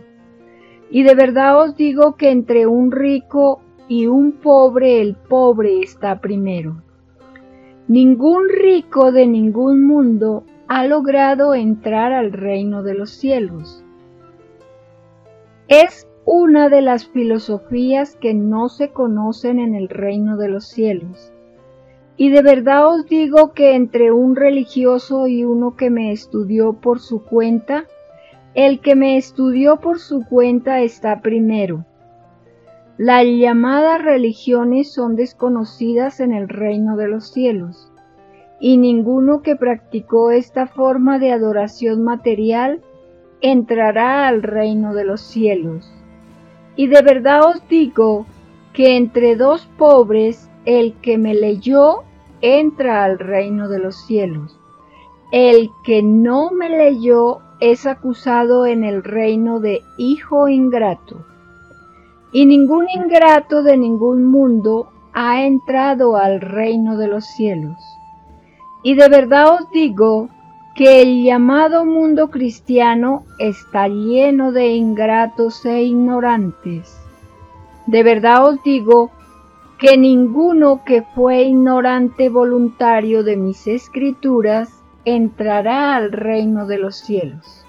Y 0.88 1.02
de 1.02 1.16
verdad 1.16 1.60
os 1.60 1.76
digo 1.76 2.14
que 2.14 2.30
entre 2.30 2.68
un 2.68 2.92
rico 2.92 3.60
y 3.88 4.06
un 4.06 4.32
pobre, 4.32 5.00
el 5.00 5.16
pobre 5.16 5.80
está 5.80 6.20
primero. 6.20 6.80
Ningún 7.88 8.48
rico 8.48 9.10
de 9.10 9.26
ningún 9.26 9.84
mundo 9.84 10.44
ha 10.68 10.86
logrado 10.86 11.54
entrar 11.54 12.12
al 12.12 12.32
reino 12.32 12.84
de 12.84 12.94
los 12.94 13.10
cielos. 13.10 13.83
Es 15.68 16.06
una 16.24 16.68
de 16.68 16.82
las 16.82 17.06
filosofías 17.06 18.16
que 18.16 18.34
no 18.34 18.68
se 18.68 18.90
conocen 18.90 19.58
en 19.58 19.74
el 19.74 19.88
reino 19.88 20.36
de 20.36 20.48
los 20.48 20.66
cielos 20.66 21.34
y 22.16 22.30
de 22.30 22.42
verdad 22.42 22.88
os 22.88 23.06
digo 23.06 23.52
que 23.52 23.74
entre 23.74 24.12
un 24.12 24.36
religioso 24.36 25.26
y 25.26 25.44
uno 25.44 25.76
que 25.76 25.90
me 25.90 26.12
estudió 26.12 26.74
por 26.74 27.00
su 27.00 27.24
cuenta, 27.24 27.86
el 28.54 28.80
que 28.80 28.94
me 28.94 29.16
estudió 29.16 29.80
por 29.80 29.98
su 29.98 30.24
cuenta 30.24 30.80
está 30.80 31.20
primero. 31.20 31.84
Las 32.96 33.24
llamadas 33.24 34.02
religiones 34.02 34.92
son 34.92 35.16
desconocidas 35.16 36.20
en 36.20 36.32
el 36.32 36.48
reino 36.48 36.96
de 36.96 37.08
los 37.08 37.32
cielos, 37.32 37.90
y 38.60 38.76
ninguno 38.76 39.42
que 39.42 39.56
practicó 39.56 40.30
esta 40.30 40.68
forma 40.68 41.18
de 41.18 41.32
adoración 41.32 42.04
material 42.04 42.80
entrará 43.44 44.26
al 44.26 44.42
reino 44.42 44.94
de 44.94 45.04
los 45.04 45.20
cielos. 45.20 45.86
Y 46.76 46.86
de 46.86 47.02
verdad 47.02 47.44
os 47.44 47.68
digo 47.68 48.24
que 48.72 48.96
entre 48.96 49.36
dos 49.36 49.68
pobres 49.76 50.50
el 50.64 50.94
que 51.02 51.18
me 51.18 51.34
leyó 51.34 52.04
entra 52.40 53.04
al 53.04 53.18
reino 53.18 53.68
de 53.68 53.80
los 53.80 54.06
cielos. 54.06 54.58
El 55.30 55.68
que 55.84 56.02
no 56.02 56.52
me 56.52 56.70
leyó 56.70 57.40
es 57.60 57.84
acusado 57.84 58.64
en 58.64 58.82
el 58.82 59.04
reino 59.04 59.60
de 59.60 59.82
hijo 59.98 60.48
ingrato. 60.48 61.26
Y 62.32 62.46
ningún 62.46 62.86
ingrato 62.88 63.62
de 63.62 63.76
ningún 63.76 64.24
mundo 64.24 64.88
ha 65.12 65.44
entrado 65.44 66.16
al 66.16 66.40
reino 66.40 66.96
de 66.96 67.08
los 67.08 67.26
cielos. 67.26 67.76
Y 68.82 68.94
de 68.94 69.08
verdad 69.10 69.52
os 69.52 69.70
digo 69.70 70.30
que 70.74 71.02
el 71.02 71.22
llamado 71.22 71.84
mundo 71.84 72.30
cristiano 72.30 73.24
está 73.38 73.86
lleno 73.86 74.50
de 74.50 74.74
ingratos 74.74 75.64
e 75.64 75.82
ignorantes. 75.82 76.98
De 77.86 78.02
verdad 78.02 78.46
os 78.46 78.62
digo 78.64 79.12
que 79.78 79.96
ninguno 79.96 80.82
que 80.84 81.02
fue 81.02 81.42
ignorante 81.42 82.28
voluntario 82.28 83.22
de 83.22 83.36
mis 83.36 83.66
escrituras 83.66 84.70
entrará 85.04 85.94
al 85.94 86.10
reino 86.10 86.66
de 86.66 86.78
los 86.78 86.96
cielos. 86.96 87.64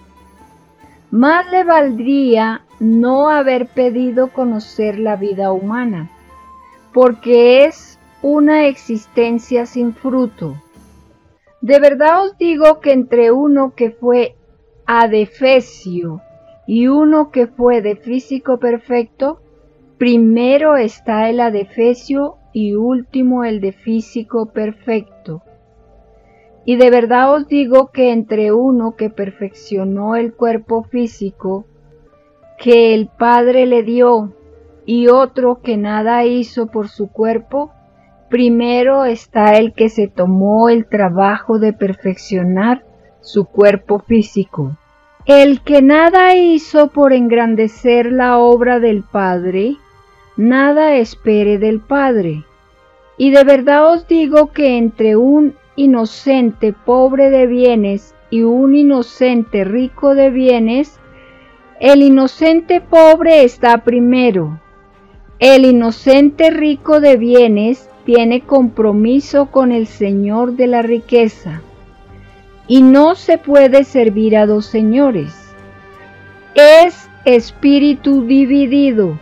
Más 1.11 1.49
le 1.51 1.63
valdría 1.63 2.63
no 2.79 3.29
haber 3.29 3.67
pedido 3.67 4.29
conocer 4.33 4.97
la 4.97 5.15
vida 5.15 5.51
humana, 5.51 6.09
porque 6.93 7.65
es 7.65 7.99
una 8.21 8.65
existencia 8.65 9.65
sin 9.65 9.93
fruto. 9.93 10.55
De 11.65 11.79
verdad 11.79 12.23
os 12.23 12.37
digo 12.37 12.79
que 12.79 12.91
entre 12.91 13.31
uno 13.31 13.73
que 13.75 13.89
fue 13.89 14.35
adefesio 14.85 16.21
y 16.67 16.89
uno 16.89 17.31
que 17.31 17.47
fue 17.47 17.81
de 17.81 17.95
físico 17.95 18.59
perfecto, 18.59 19.41
primero 19.97 20.77
está 20.77 21.27
el 21.27 21.39
adefesio 21.39 22.35
y 22.53 22.75
último 22.75 23.45
el 23.45 23.61
de 23.61 23.71
físico 23.71 24.51
perfecto. 24.53 25.41
Y 26.65 26.75
de 26.75 26.91
verdad 26.91 27.33
os 27.33 27.47
digo 27.47 27.89
que 27.91 28.11
entre 28.11 28.51
uno 28.51 28.95
que 28.95 29.09
perfeccionó 29.09 30.15
el 30.15 30.35
cuerpo 30.35 30.83
físico, 30.83 31.65
que 32.59 32.93
el 32.93 33.07
Padre 33.07 33.65
le 33.65 33.81
dio, 33.81 34.35
y 34.85 35.07
otro 35.07 35.61
que 35.63 35.77
nada 35.77 36.25
hizo 36.25 36.67
por 36.67 36.89
su 36.89 37.11
cuerpo, 37.11 37.71
primero 38.29 39.05
está 39.05 39.57
el 39.57 39.73
que 39.73 39.89
se 39.89 40.07
tomó 40.07 40.69
el 40.69 40.87
trabajo 40.87 41.59
de 41.59 41.73
perfeccionar 41.73 42.83
su 43.21 43.45
cuerpo 43.45 43.99
físico. 43.99 44.77
El 45.25 45.61
que 45.61 45.81
nada 45.81 46.35
hizo 46.35 46.89
por 46.89 47.11
engrandecer 47.11 48.11
la 48.11 48.37
obra 48.37 48.79
del 48.79 49.03
Padre, 49.03 49.77
nada 50.37 50.95
espere 50.95 51.57
del 51.57 51.79
Padre. 51.79 52.43
Y 53.17 53.31
de 53.31 53.43
verdad 53.43 53.91
os 53.91 54.07
digo 54.07 54.51
que 54.51 54.77
entre 54.77 55.15
un 55.15 55.55
inocente 55.75 56.73
pobre 56.73 57.29
de 57.29 57.47
bienes 57.47 58.13
y 58.29 58.43
un 58.43 58.75
inocente 58.75 59.63
rico 59.63 60.13
de 60.13 60.29
bienes, 60.29 60.99
el 61.79 62.03
inocente 62.03 62.81
pobre 62.81 63.43
está 63.43 63.79
primero. 63.79 64.59
El 65.39 65.65
inocente 65.65 66.51
rico 66.51 66.99
de 66.99 67.17
bienes 67.17 67.89
tiene 68.05 68.41
compromiso 68.41 69.47
con 69.47 69.71
el 69.71 69.87
Señor 69.87 70.53
de 70.53 70.67
la 70.67 70.81
riqueza. 70.81 71.61
Y 72.67 72.81
no 72.81 73.15
se 73.15 73.37
puede 73.37 73.83
servir 73.83 74.37
a 74.37 74.45
dos 74.45 74.65
señores. 74.65 75.53
Es 76.55 77.09
espíritu 77.25 78.25
dividido, 78.25 79.19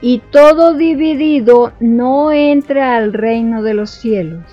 y 0.00 0.18
todo 0.30 0.74
dividido 0.74 1.72
no 1.80 2.32
entra 2.32 2.96
al 2.96 3.12
reino 3.12 3.62
de 3.62 3.74
los 3.74 3.90
cielos. 3.90 4.44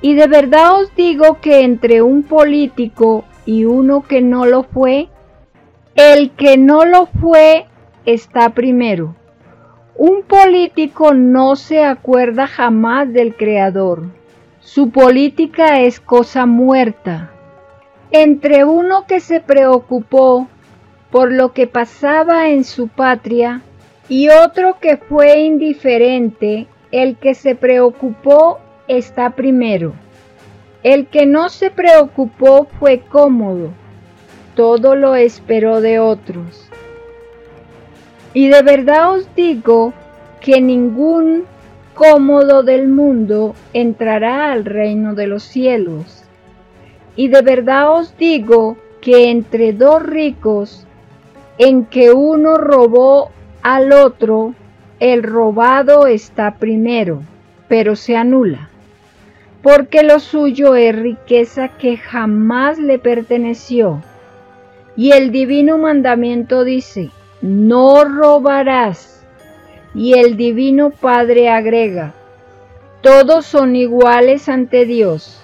Y 0.00 0.14
de 0.14 0.26
verdad 0.26 0.80
os 0.80 0.94
digo 0.94 1.40
que 1.40 1.62
entre 1.62 2.02
un 2.02 2.22
político 2.22 3.24
y 3.46 3.64
uno 3.64 4.02
que 4.02 4.20
no 4.20 4.46
lo 4.46 4.64
fue, 4.64 5.08
el 5.94 6.30
que 6.30 6.56
no 6.56 6.84
lo 6.84 7.06
fue 7.06 7.66
está 8.04 8.50
primero. 8.50 9.14
Un 9.96 10.22
político 10.24 11.14
no 11.14 11.54
se 11.54 11.84
acuerda 11.84 12.48
jamás 12.48 13.12
del 13.12 13.36
Creador. 13.36 14.02
Su 14.58 14.90
política 14.90 15.80
es 15.82 16.00
cosa 16.00 16.46
muerta. 16.46 17.30
Entre 18.10 18.64
uno 18.64 19.06
que 19.06 19.20
se 19.20 19.38
preocupó 19.38 20.48
por 21.12 21.30
lo 21.30 21.52
que 21.52 21.68
pasaba 21.68 22.48
en 22.48 22.64
su 22.64 22.88
patria 22.88 23.62
y 24.08 24.30
otro 24.30 24.78
que 24.80 24.96
fue 24.96 25.42
indiferente, 25.42 26.66
el 26.90 27.16
que 27.16 27.34
se 27.34 27.54
preocupó 27.54 28.58
está 28.88 29.30
primero. 29.30 29.92
El 30.82 31.06
que 31.06 31.24
no 31.24 31.48
se 31.50 31.70
preocupó 31.70 32.66
fue 32.80 32.98
cómodo, 32.98 33.70
todo 34.56 34.96
lo 34.96 35.14
esperó 35.14 35.80
de 35.80 36.00
otros. 36.00 36.68
Y 38.34 38.48
de 38.48 38.62
verdad 38.62 39.14
os 39.14 39.34
digo 39.36 39.94
que 40.40 40.60
ningún 40.60 41.44
cómodo 41.94 42.64
del 42.64 42.88
mundo 42.88 43.54
entrará 43.72 44.52
al 44.52 44.64
reino 44.64 45.14
de 45.14 45.28
los 45.28 45.44
cielos. 45.44 46.24
Y 47.16 47.28
de 47.28 47.42
verdad 47.42 47.92
os 47.92 48.16
digo 48.18 48.76
que 49.00 49.30
entre 49.30 49.72
dos 49.72 50.02
ricos, 50.02 50.86
en 51.58 51.86
que 51.86 52.10
uno 52.10 52.56
robó 52.56 53.30
al 53.62 53.92
otro, 53.92 54.54
el 54.98 55.22
robado 55.22 56.06
está 56.08 56.56
primero, 56.56 57.22
pero 57.68 57.94
se 57.94 58.16
anula, 58.16 58.68
porque 59.62 60.02
lo 60.02 60.18
suyo 60.18 60.74
es 60.74 60.96
riqueza 60.96 61.68
que 61.68 61.96
jamás 61.96 62.78
le 62.78 62.98
perteneció. 62.98 64.02
Y 64.96 65.12
el 65.12 65.30
divino 65.30 65.78
mandamiento 65.78 66.64
dice, 66.64 67.10
no 67.44 68.04
robarás. 68.04 69.22
Y 69.94 70.18
el 70.18 70.38
Divino 70.38 70.90
Padre 70.90 71.50
agrega, 71.50 72.14
todos 73.02 73.44
son 73.44 73.76
iguales 73.76 74.48
ante 74.48 74.86
Dios. 74.86 75.42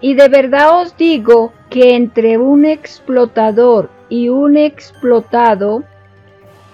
Y 0.00 0.14
de 0.14 0.28
verdad 0.28 0.80
os 0.80 0.96
digo 0.96 1.52
que 1.68 1.96
entre 1.96 2.38
un 2.38 2.64
explotador 2.64 3.90
y 4.08 4.30
un 4.30 4.56
explotado, 4.56 5.84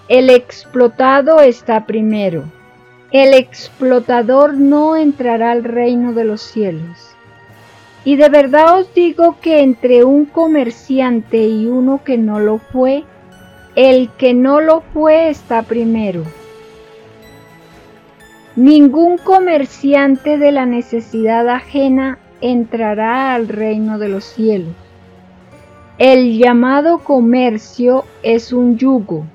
el 0.07 0.31
explotado 0.31 1.40
está 1.40 1.85
primero. 1.85 2.45
El 3.11 3.35
explotador 3.35 4.55
no 4.55 4.95
entrará 4.95 5.51
al 5.51 5.64
reino 5.64 6.12
de 6.12 6.25
los 6.25 6.40
cielos. 6.40 7.11
Y 8.05 8.17
de 8.17 8.29
verdad 8.29 8.79
os 8.79 8.95
digo 8.95 9.37
que 9.40 9.62
entre 9.62 10.05
un 10.05 10.27
comerciante 10.27 11.45
y 11.49 11.67
uno 11.67 12.03
que 12.05 12.19
no 12.19 12.38
lo 12.38 12.59
fue, 12.59 13.05
el 13.77 14.11
que 14.11 14.35
no 14.35 14.61
lo 14.61 14.81
fue 14.81 15.31
está 15.31 15.63
primero. 15.63 16.23
Ningún 18.55 19.19
comerciante 19.19 20.39
de 20.39 20.53
la 20.53 20.65
necesidad 20.65 21.49
ajena 21.49 22.19
entrará 22.41 23.35
al 23.35 23.49
reino 23.49 23.99
de 23.99 24.09
los 24.09 24.25
cielos. 24.25 24.75
El 25.99 26.39
llamado 26.39 26.99
comercio 26.99 28.05
es 28.23 28.53
un 28.53 28.79
yugo, 28.79 29.27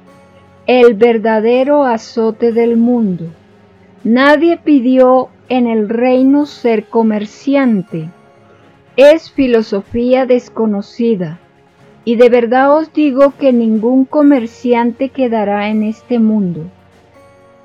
el 0.67 0.93
verdadero 0.93 1.83
azote 1.83 2.53
del 2.53 2.77
mundo. 2.77 3.25
Nadie 4.05 4.57
pidió 4.57 5.29
en 5.49 5.67
el 5.67 5.89
reino 5.89 6.45
ser 6.45 6.85
comerciante. 6.85 8.09
Es 8.95 9.31
filosofía 9.31 10.25
desconocida 10.25 11.39
y 12.05 12.15
de 12.15 12.29
verdad 12.29 12.75
os 12.75 12.93
digo 12.93 13.33
que 13.37 13.51
ningún 13.53 14.05
comerciante 14.05 15.09
quedará 15.09 15.69
en 15.69 15.83
este 15.83 16.19
mundo. 16.19 16.65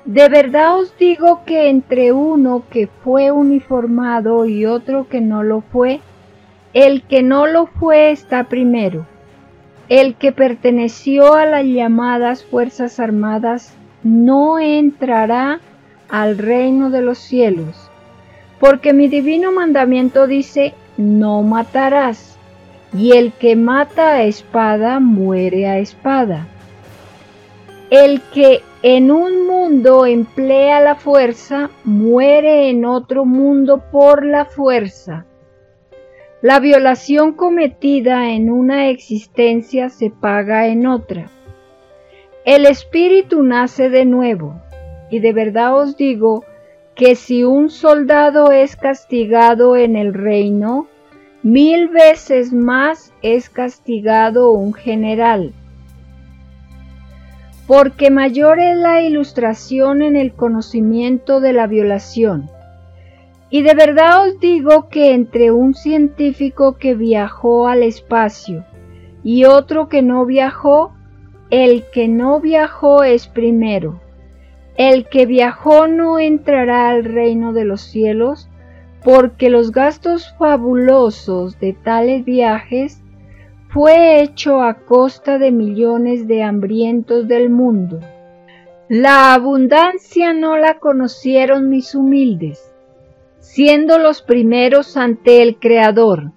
De 0.05 0.29
verdad 0.29 0.77
os 0.77 0.95
digo 0.97 1.41
que 1.45 1.69
entre 1.69 2.11
uno 2.11 2.63
que 2.69 2.87
fue 2.87 3.31
uniformado 3.31 4.45
y 4.45 4.65
otro 4.65 5.07
que 5.09 5.19
no 5.19 5.41
lo 5.41 5.61
fue, 5.61 5.99
el 6.73 7.03
que 7.03 7.23
no 7.23 7.47
lo 7.47 7.65
fue 7.65 8.11
está 8.11 8.43
primero. 8.43 9.07
El 9.89 10.15
que 10.15 10.31
perteneció 10.31 11.33
a 11.33 11.45
las 11.45 11.65
llamadas 11.65 12.43
Fuerzas 12.43 12.99
Armadas 12.99 13.73
no 14.03 14.59
entrará 14.59 15.59
al 16.09 16.37
reino 16.37 16.91
de 16.91 17.01
los 17.01 17.17
cielos, 17.17 17.89
porque 18.59 18.93
mi 18.93 19.07
divino 19.07 19.51
mandamiento 19.51 20.27
dice, 20.27 20.75
no 20.97 21.41
matarás 21.41 22.34
y 22.93 23.17
el 23.17 23.33
que 23.33 23.55
mata 23.55 24.15
a 24.15 24.23
espada 24.23 24.99
muere 24.99 25.67
a 25.67 25.79
espada. 25.79 26.47
El 27.89 28.21
que 28.33 28.61
en 28.81 29.11
un 29.11 29.47
mundo 29.47 30.05
emplea 30.05 30.79
la 30.81 30.95
fuerza 30.95 31.69
muere 31.83 32.69
en 32.69 32.85
otro 32.85 33.25
mundo 33.25 33.83
por 33.91 34.25
la 34.25 34.45
fuerza. 34.45 35.25
La 36.41 36.59
violación 36.59 37.33
cometida 37.33 38.29
en 38.29 38.51
una 38.51 38.89
existencia 38.89 39.89
se 39.89 40.11
paga 40.11 40.67
en 40.67 40.85
otra. 40.85 41.31
El 42.45 42.67
espíritu 42.67 43.41
nace 43.41 43.89
de 43.89 44.05
nuevo, 44.05 44.61
y 45.09 45.19
de 45.19 45.33
verdad 45.33 45.75
os 45.75 45.97
digo 45.97 46.43
que 46.93 47.15
si 47.15 47.43
un 47.43 47.71
soldado 47.71 48.51
es 48.51 48.75
castigado 48.75 49.75
en 49.75 49.95
el 49.95 50.13
reino, 50.13 50.87
Mil 51.45 51.89
veces 51.89 52.51
más 52.53 53.13
es 53.21 53.51
castigado 53.51 54.49
un 54.53 54.73
general, 54.73 55.53
porque 57.67 58.09
mayor 58.09 58.57
es 58.57 58.75
la 58.75 59.03
ilustración 59.03 60.01
en 60.01 60.15
el 60.15 60.33
conocimiento 60.33 61.41
de 61.41 61.53
la 61.53 61.67
violación. 61.67 62.49
Y 63.51 63.61
de 63.61 63.75
verdad 63.75 64.27
os 64.27 64.39
digo 64.39 64.89
que 64.89 65.13
entre 65.13 65.51
un 65.51 65.75
científico 65.75 66.77
que 66.77 66.95
viajó 66.95 67.67
al 67.67 67.83
espacio 67.83 68.65
y 69.23 69.43
otro 69.45 69.87
que 69.87 70.01
no 70.01 70.25
viajó, 70.25 70.93
el 71.51 71.83
que 71.93 72.07
no 72.07 72.39
viajó 72.39 73.03
es 73.03 73.27
primero. 73.27 74.01
El 74.77 75.07
que 75.09 75.27
viajó 75.27 75.85
no 75.85 76.17
entrará 76.17 76.89
al 76.89 77.05
reino 77.05 77.53
de 77.53 77.65
los 77.65 77.81
cielos, 77.81 78.49
porque 79.05 79.51
los 79.51 79.71
gastos 79.71 80.33
fabulosos 80.39 81.59
de 81.59 81.73
tales 81.73 82.25
viajes 82.25 83.03
fue 83.69 84.19
hecho 84.21 84.63
a 84.63 84.73
costa 84.73 85.37
de 85.37 85.51
millones 85.51 86.27
de 86.27 86.41
hambrientos 86.41 87.27
del 87.27 87.51
mundo. 87.51 87.99
La 88.89 89.35
abundancia 89.35 90.33
no 90.33 90.57
la 90.57 90.79
conocieron 90.79 91.69
mis 91.69 91.93
humildes, 91.93 92.73
siendo 93.37 93.99
los 93.99 94.23
primeros 94.23 94.97
ante 94.97 95.43
el 95.43 95.59
Creador. 95.59 96.31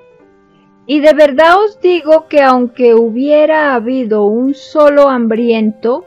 Y 0.84 1.00
de 1.00 1.14
verdad 1.14 1.54
os 1.64 1.80
digo 1.80 2.26
que 2.28 2.42
aunque 2.42 2.94
hubiera 2.94 3.74
habido 3.74 4.26
un 4.26 4.52
solo 4.52 5.08
hambriento, 5.08 6.04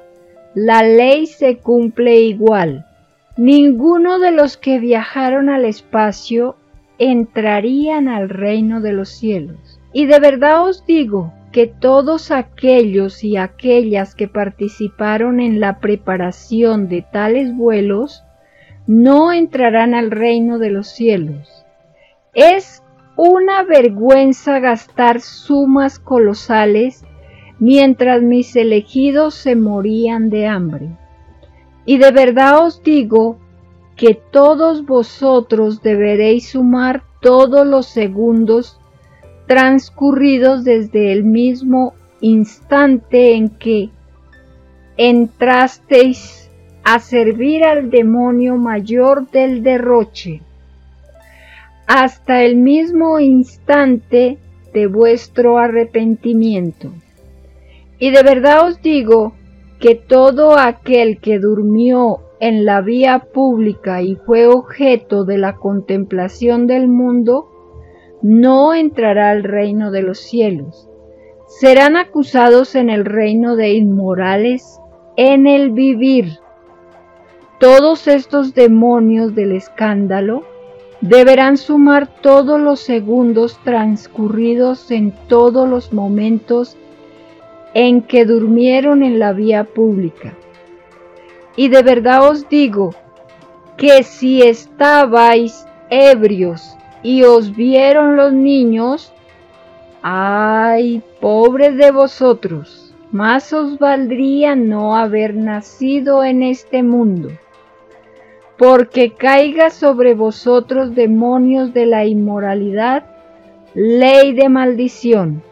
la 0.53 0.83
ley 0.83 1.25
se 1.25 1.57
cumple 1.57 2.21
igual. 2.21 2.85
Ninguno 3.43 4.19
de 4.19 4.29
los 4.29 4.55
que 4.55 4.77
viajaron 4.77 5.49
al 5.49 5.65
espacio 5.65 6.57
entrarían 6.99 8.07
al 8.07 8.29
reino 8.29 8.81
de 8.81 8.93
los 8.93 9.09
cielos. 9.09 9.79
Y 9.93 10.05
de 10.05 10.19
verdad 10.19 10.63
os 10.63 10.85
digo 10.85 11.33
que 11.51 11.65
todos 11.65 12.29
aquellos 12.29 13.23
y 13.23 13.37
aquellas 13.37 14.13
que 14.13 14.27
participaron 14.27 15.39
en 15.39 15.59
la 15.59 15.79
preparación 15.79 16.87
de 16.87 17.01
tales 17.01 17.57
vuelos 17.57 18.23
no 18.85 19.33
entrarán 19.33 19.95
al 19.95 20.11
reino 20.11 20.59
de 20.59 20.69
los 20.69 20.89
cielos. 20.89 21.65
Es 22.35 22.83
una 23.17 23.63
vergüenza 23.63 24.59
gastar 24.59 25.19
sumas 25.19 25.97
colosales 25.97 27.03
mientras 27.57 28.21
mis 28.21 28.55
elegidos 28.55 29.33
se 29.33 29.55
morían 29.55 30.29
de 30.29 30.45
hambre. 30.45 30.89
Y 31.85 31.97
de 31.97 32.11
verdad 32.11 32.65
os 32.65 32.83
digo 32.83 33.37
que 33.95 34.13
todos 34.13 34.85
vosotros 34.85 35.81
deberéis 35.81 36.49
sumar 36.49 37.03
todos 37.21 37.65
los 37.65 37.87
segundos 37.87 38.79
transcurridos 39.47 40.63
desde 40.63 41.11
el 41.11 41.23
mismo 41.23 41.93
instante 42.19 43.35
en 43.35 43.49
que 43.49 43.89
entrasteis 44.97 46.49
a 46.83 46.99
servir 46.99 47.63
al 47.63 47.89
demonio 47.89 48.57
mayor 48.57 49.29
del 49.29 49.63
derroche, 49.63 50.41
hasta 51.87 52.43
el 52.43 52.55
mismo 52.55 53.19
instante 53.19 54.37
de 54.73 54.87
vuestro 54.87 55.57
arrepentimiento. 55.57 56.91
Y 57.99 58.11
de 58.11 58.23
verdad 58.23 58.67
os 58.67 58.81
digo 58.81 59.33
que 59.81 59.95
todo 59.95 60.59
aquel 60.59 61.19
que 61.19 61.39
durmió 61.39 62.19
en 62.39 62.65
la 62.65 62.81
vía 62.81 63.27
pública 63.33 64.03
y 64.03 64.15
fue 64.15 64.45
objeto 64.45 65.25
de 65.25 65.39
la 65.39 65.55
contemplación 65.57 66.67
del 66.67 66.87
mundo, 66.87 67.49
no 68.21 68.75
entrará 68.75 69.31
al 69.31 69.43
reino 69.43 69.89
de 69.89 70.03
los 70.03 70.19
cielos. 70.19 70.87
Serán 71.47 71.97
acusados 71.97 72.75
en 72.75 72.91
el 72.91 73.05
reino 73.05 73.55
de 73.55 73.73
inmorales 73.73 74.79
en 75.17 75.47
el 75.47 75.71
vivir. 75.71 76.37
Todos 77.59 78.07
estos 78.07 78.53
demonios 78.53 79.33
del 79.33 79.51
escándalo 79.51 80.43
deberán 81.01 81.57
sumar 81.57 82.07
todos 82.21 82.59
los 82.59 82.81
segundos 82.81 83.59
transcurridos 83.63 84.91
en 84.91 85.11
todos 85.27 85.67
los 85.67 85.91
momentos 85.91 86.77
en 87.73 88.01
que 88.01 88.25
durmieron 88.25 89.03
en 89.03 89.19
la 89.19 89.33
vía 89.33 89.63
pública. 89.63 90.33
Y 91.55 91.69
de 91.69 91.83
verdad 91.83 92.29
os 92.29 92.47
digo 92.49 92.93
que 93.77 94.03
si 94.03 94.41
estabais 94.41 95.65
ebrios 95.89 96.75
y 97.03 97.23
os 97.23 97.55
vieron 97.55 98.15
los 98.15 98.33
niños, 98.33 99.11
ay, 100.01 101.01
pobres 101.19 101.75
de 101.77 101.91
vosotros, 101.91 102.93
más 103.11 103.51
os 103.53 103.77
valdría 103.77 104.55
no 104.55 104.95
haber 104.95 105.35
nacido 105.35 106.23
en 106.23 106.43
este 106.43 106.83
mundo, 106.83 107.29
porque 108.57 109.11
caiga 109.11 109.69
sobre 109.69 110.13
vosotros 110.13 110.95
demonios 110.95 111.73
de 111.73 111.85
la 111.85 112.05
inmoralidad, 112.05 113.03
ley 113.73 114.33
de 114.33 114.47
maldición, 114.47 115.43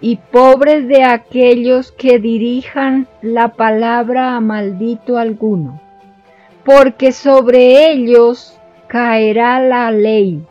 y 0.00 0.16
pobres 0.16 0.88
de 0.88 1.04
aquellos 1.04 1.92
que 1.92 2.18
dirijan 2.18 3.06
la 3.20 3.48
palabra 3.48 4.34
a 4.36 4.40
maldito 4.40 5.18
alguno, 5.18 5.80
porque 6.64 7.12
sobre 7.12 7.90
ellos 7.90 8.58
caerá 8.86 9.60
la 9.60 9.90
ley. 9.90 10.42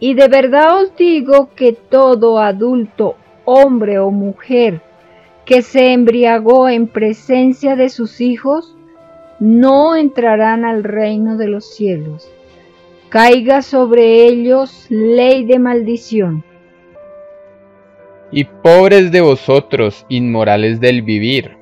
Y 0.00 0.14
de 0.14 0.28
verdad 0.28 0.82
os 0.82 0.96
digo 0.96 1.50
que 1.54 1.72
todo 1.72 2.38
adulto, 2.38 3.16
hombre 3.44 3.98
o 3.98 4.10
mujer, 4.10 4.80
que 5.44 5.62
se 5.62 5.92
embriagó 5.92 6.68
en 6.68 6.86
presencia 6.88 7.74
de 7.74 7.88
sus 7.88 8.20
hijos, 8.20 8.76
no 9.40 9.96
entrarán 9.96 10.64
al 10.64 10.84
reino 10.84 11.36
de 11.36 11.48
los 11.48 11.74
cielos. 11.74 12.30
Caiga 13.08 13.62
sobre 13.62 14.26
ellos 14.26 14.86
ley 14.90 15.44
de 15.44 15.58
maldición. 15.58 16.44
Y 18.30 18.44
pobres 18.44 19.10
de 19.10 19.22
vosotros, 19.22 20.04
inmorales 20.10 20.80
del 20.80 21.02
vivir, 21.02 21.56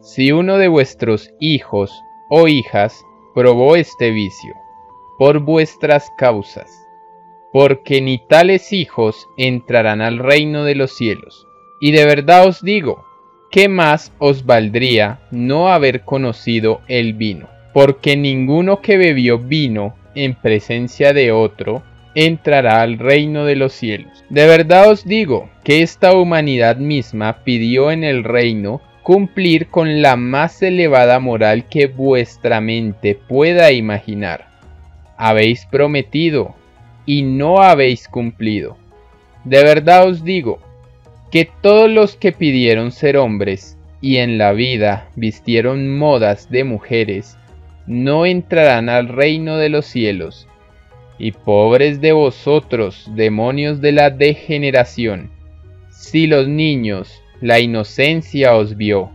si 0.00 0.30
uno 0.30 0.58
de 0.58 0.68
vuestros 0.68 1.30
hijos 1.40 1.92
o 2.30 2.46
hijas 2.46 3.04
probó 3.34 3.74
este 3.74 4.10
vicio, 4.10 4.54
por 5.18 5.40
vuestras 5.40 6.10
causas, 6.16 6.70
porque 7.52 8.00
ni 8.00 8.18
tales 8.18 8.72
hijos 8.72 9.28
entrarán 9.36 10.00
al 10.00 10.18
reino 10.18 10.64
de 10.64 10.76
los 10.76 10.92
cielos. 10.96 11.46
Y 11.80 11.90
de 11.90 12.04
verdad 12.04 12.46
os 12.46 12.62
digo, 12.62 13.04
¿qué 13.50 13.68
más 13.68 14.12
os 14.18 14.46
valdría 14.46 15.20
no 15.32 15.68
haber 15.68 16.04
conocido 16.04 16.80
el 16.86 17.14
vino? 17.14 17.48
Porque 17.74 18.16
ninguno 18.16 18.80
que 18.80 18.96
bebió 18.96 19.38
vino 19.38 19.94
en 20.14 20.34
presencia 20.34 21.12
de 21.12 21.32
otro 21.32 21.82
entrará 22.14 22.82
al 22.82 22.98
reino 22.98 23.44
de 23.44 23.56
los 23.56 23.72
cielos. 23.72 24.24
De 24.28 24.46
verdad 24.46 24.90
os 24.90 25.04
digo 25.04 25.48
que 25.64 25.82
esta 25.82 26.14
humanidad 26.14 26.76
misma 26.76 27.44
pidió 27.44 27.90
en 27.90 28.04
el 28.04 28.24
reino 28.24 28.80
cumplir 29.02 29.68
con 29.68 30.02
la 30.02 30.16
más 30.16 30.62
elevada 30.62 31.18
moral 31.18 31.68
que 31.68 31.86
vuestra 31.86 32.60
mente 32.60 33.14
pueda 33.14 33.72
imaginar 33.72 34.52
habéis 35.24 35.66
prometido 35.66 36.56
y 37.06 37.22
no 37.22 37.62
habéis 37.62 38.08
cumplido. 38.08 38.76
De 39.44 39.62
verdad 39.62 40.08
os 40.08 40.24
digo 40.24 40.58
que 41.30 41.48
todos 41.60 41.88
los 41.88 42.16
que 42.16 42.32
pidieron 42.32 42.90
ser 42.90 43.16
hombres 43.16 43.78
y 44.00 44.16
en 44.16 44.36
la 44.36 44.50
vida 44.52 45.08
vistieron 45.14 45.96
modas 45.96 46.50
de 46.50 46.64
mujeres, 46.64 47.38
no 47.86 48.26
entrarán 48.26 48.88
al 48.88 49.06
reino 49.06 49.58
de 49.58 49.68
los 49.68 49.86
cielos. 49.86 50.48
Y 51.22 51.30
pobres 51.30 52.00
de 52.00 52.10
vosotros, 52.10 53.08
demonios 53.14 53.80
de 53.80 53.92
la 53.92 54.10
degeneración, 54.10 55.30
si 55.88 56.26
los 56.26 56.48
niños, 56.48 57.22
la 57.40 57.60
inocencia 57.60 58.56
os 58.56 58.76
vio, 58.76 59.12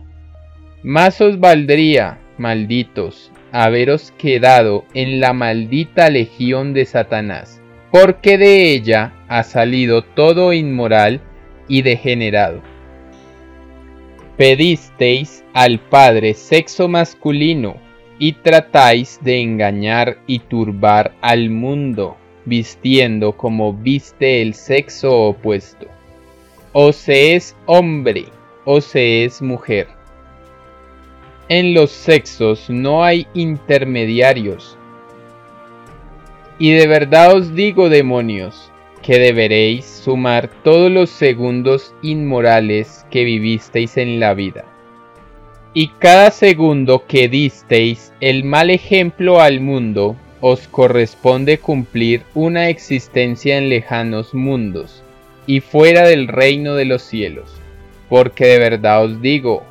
más 0.82 1.20
os 1.20 1.38
valdría, 1.38 2.18
malditos, 2.38 3.30
haberos 3.52 4.10
quedado 4.12 4.86
en 4.94 5.20
la 5.20 5.34
maldita 5.34 6.08
legión 6.08 6.72
de 6.72 6.86
Satanás, 6.86 7.60
porque 7.90 8.38
de 8.38 8.72
ella 8.72 9.12
ha 9.28 9.42
salido 9.42 10.00
todo 10.00 10.54
inmoral 10.54 11.20
y 11.68 11.82
degenerado. 11.82 12.62
Pedisteis 14.38 15.44
al 15.52 15.78
Padre 15.78 16.32
sexo 16.32 16.88
masculino 16.88 17.76
y 18.18 18.32
tratáis 18.32 19.18
de 19.22 19.40
engañar 19.40 20.18
y 20.26 20.40
turbar 20.40 21.12
al 21.20 21.50
mundo, 21.50 22.16
vistiendo 22.44 23.36
como 23.36 23.72
viste 23.72 24.42
el 24.42 24.54
sexo 24.54 25.28
opuesto. 25.28 25.86
O 26.72 26.92
se 26.92 27.34
es 27.34 27.56
hombre 27.66 28.26
o 28.64 28.80
se 28.80 29.24
es 29.24 29.40
mujer 29.42 29.98
en 31.48 31.72
los 31.72 31.90
sexos 31.90 32.68
no 32.68 33.04
hay 33.04 33.26
intermediarios. 33.32 34.76
Y 36.58 36.72
de 36.72 36.86
verdad 36.86 37.34
os 37.34 37.54
digo, 37.54 37.88
demonios, 37.88 38.70
que 39.02 39.18
deberéis 39.18 39.86
sumar 39.86 40.50
todos 40.62 40.90
los 40.90 41.08
segundos 41.08 41.94
inmorales 42.02 43.06
que 43.10 43.24
vivisteis 43.24 43.96
en 43.96 44.20
la 44.20 44.34
vida. 44.34 44.64
Y 45.74 45.88
cada 45.98 46.30
segundo 46.30 47.04
que 47.06 47.28
disteis 47.28 48.12
el 48.20 48.44
mal 48.44 48.70
ejemplo 48.70 49.40
al 49.40 49.60
mundo, 49.60 50.16
os 50.40 50.68
corresponde 50.68 51.58
cumplir 51.58 52.22
una 52.34 52.68
existencia 52.68 53.58
en 53.58 53.68
lejanos 53.68 54.34
mundos 54.34 55.02
y 55.46 55.60
fuera 55.60 56.06
del 56.06 56.28
reino 56.28 56.74
de 56.74 56.84
los 56.84 57.02
cielos. 57.02 57.50
Porque 58.08 58.46
de 58.46 58.58
verdad 58.58 59.04
os 59.04 59.20
digo, 59.20 59.62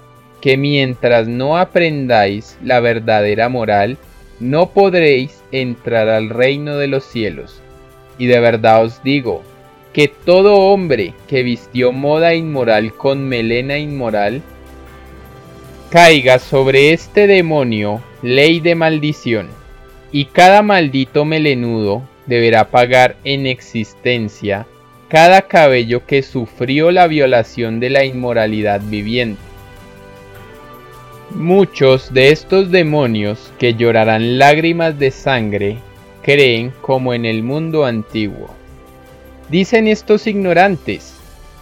que 0.42 0.58
mientras 0.58 1.28
no 1.28 1.58
aprendáis 1.58 2.58
la 2.64 2.80
verdadera 2.80 3.50
moral, 3.50 3.98
no 4.40 4.70
podréis 4.70 5.42
entrar 5.52 6.10
al 6.10 6.30
reino 6.30 6.78
de 6.78 6.88
los 6.88 7.04
cielos. 7.04 7.62
Y 8.20 8.28
de 8.28 8.40
verdad 8.40 8.84
os 8.84 9.04
digo, 9.04 9.42
que 9.94 10.08
todo 10.08 10.56
hombre 10.56 11.14
que 11.28 11.42
vistió 11.42 11.92
moda 11.92 12.36
inmoral 12.36 12.94
con 12.94 13.28
melena 13.28 13.80
inmoral, 13.80 14.44
caiga 15.90 16.40
sobre 16.40 16.92
este 16.92 17.28
demonio 17.28 18.02
ley 18.22 18.60
de 18.60 18.76
maldición, 18.76 19.50
y 20.12 20.26
cada 20.26 20.62
maldito 20.62 21.26
melenudo 21.26 22.04
deberá 22.26 22.70
pagar 22.70 23.16
en 23.24 23.48
existencia 23.48 24.68
cada 25.08 25.44
cabello 25.44 26.06
que 26.06 26.22
sufrió 26.22 26.92
la 26.92 27.08
violación 27.08 27.80
de 27.80 27.90
la 27.90 28.04
inmoralidad 28.04 28.82
viviente. 28.82 29.42
Muchos 31.32 32.14
de 32.14 32.32
estos 32.32 32.72
demonios 32.72 33.52
que 33.58 33.76
llorarán 33.76 34.38
lágrimas 34.38 34.98
de 35.00 35.12
sangre 35.12 35.78
creen 36.22 36.74
como 36.82 37.14
en 37.14 37.26
el 37.26 37.44
mundo 37.44 37.86
antiguo. 37.86 38.54
Dicen 39.50 39.88
estos 39.88 40.28
ignorantes 40.28 41.16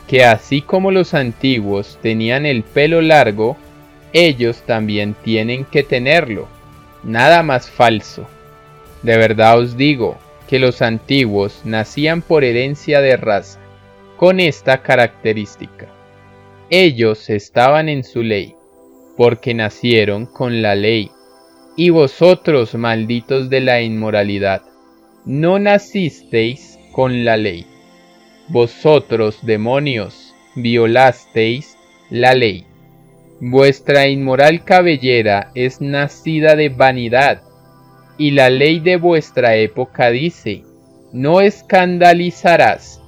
que 0.08 0.24
así 0.24 0.62
como 0.62 0.92
los 0.92 1.14
antiguos 1.14 2.00
tenían 2.02 2.46
el 2.46 2.64
pelo 2.64 3.02
largo, 3.02 3.58
ellos 4.18 4.64
también 4.66 5.14
tienen 5.26 5.66
que 5.66 5.84
tenerlo. 5.84 6.48
Nada 7.04 7.44
más 7.44 7.70
falso. 7.70 8.26
De 9.04 9.18
verdad 9.18 9.60
os 9.60 9.76
digo 9.76 10.18
que 10.48 10.58
los 10.58 10.82
antiguos 10.82 11.60
nacían 11.66 12.22
por 12.22 12.46
herencia 12.46 13.02
de 13.02 13.18
raza, 13.18 13.60
con 14.16 14.40
esta 14.40 14.82
característica. 14.82 15.88
Ellos 16.70 17.30
estaban 17.30 17.90
en 17.90 18.06
su 18.06 18.24
ley, 18.24 18.56
porque 19.18 19.54
nacieron 19.54 20.28
con 20.28 20.62
la 20.62 20.76
ley. 20.76 21.12
Y 21.76 21.90
vosotros, 21.90 22.74
malditos 22.74 23.50
de 23.50 23.60
la 23.60 23.82
inmoralidad, 23.82 24.62
no 25.26 25.60
nacisteis 25.60 26.80
con 26.94 27.26
la 27.26 27.36
ley. 27.36 27.66
Vosotros, 28.48 29.40
demonios, 29.46 30.34
violasteis 30.56 31.78
la 32.10 32.34
ley. 32.34 32.66
Vuestra 33.42 34.08
inmoral 34.08 34.64
cabellera 34.64 35.52
es 35.56 35.82
nacida 35.82 36.56
de 36.56 36.70
vanidad, 36.70 37.42
y 38.18 38.32
la 38.32 38.50
ley 38.50 38.80
de 38.80 38.96
vuestra 38.96 39.58
época 39.58 40.10
dice, 40.10 40.64
no 41.12 41.42
escandalizarás. 41.42 43.02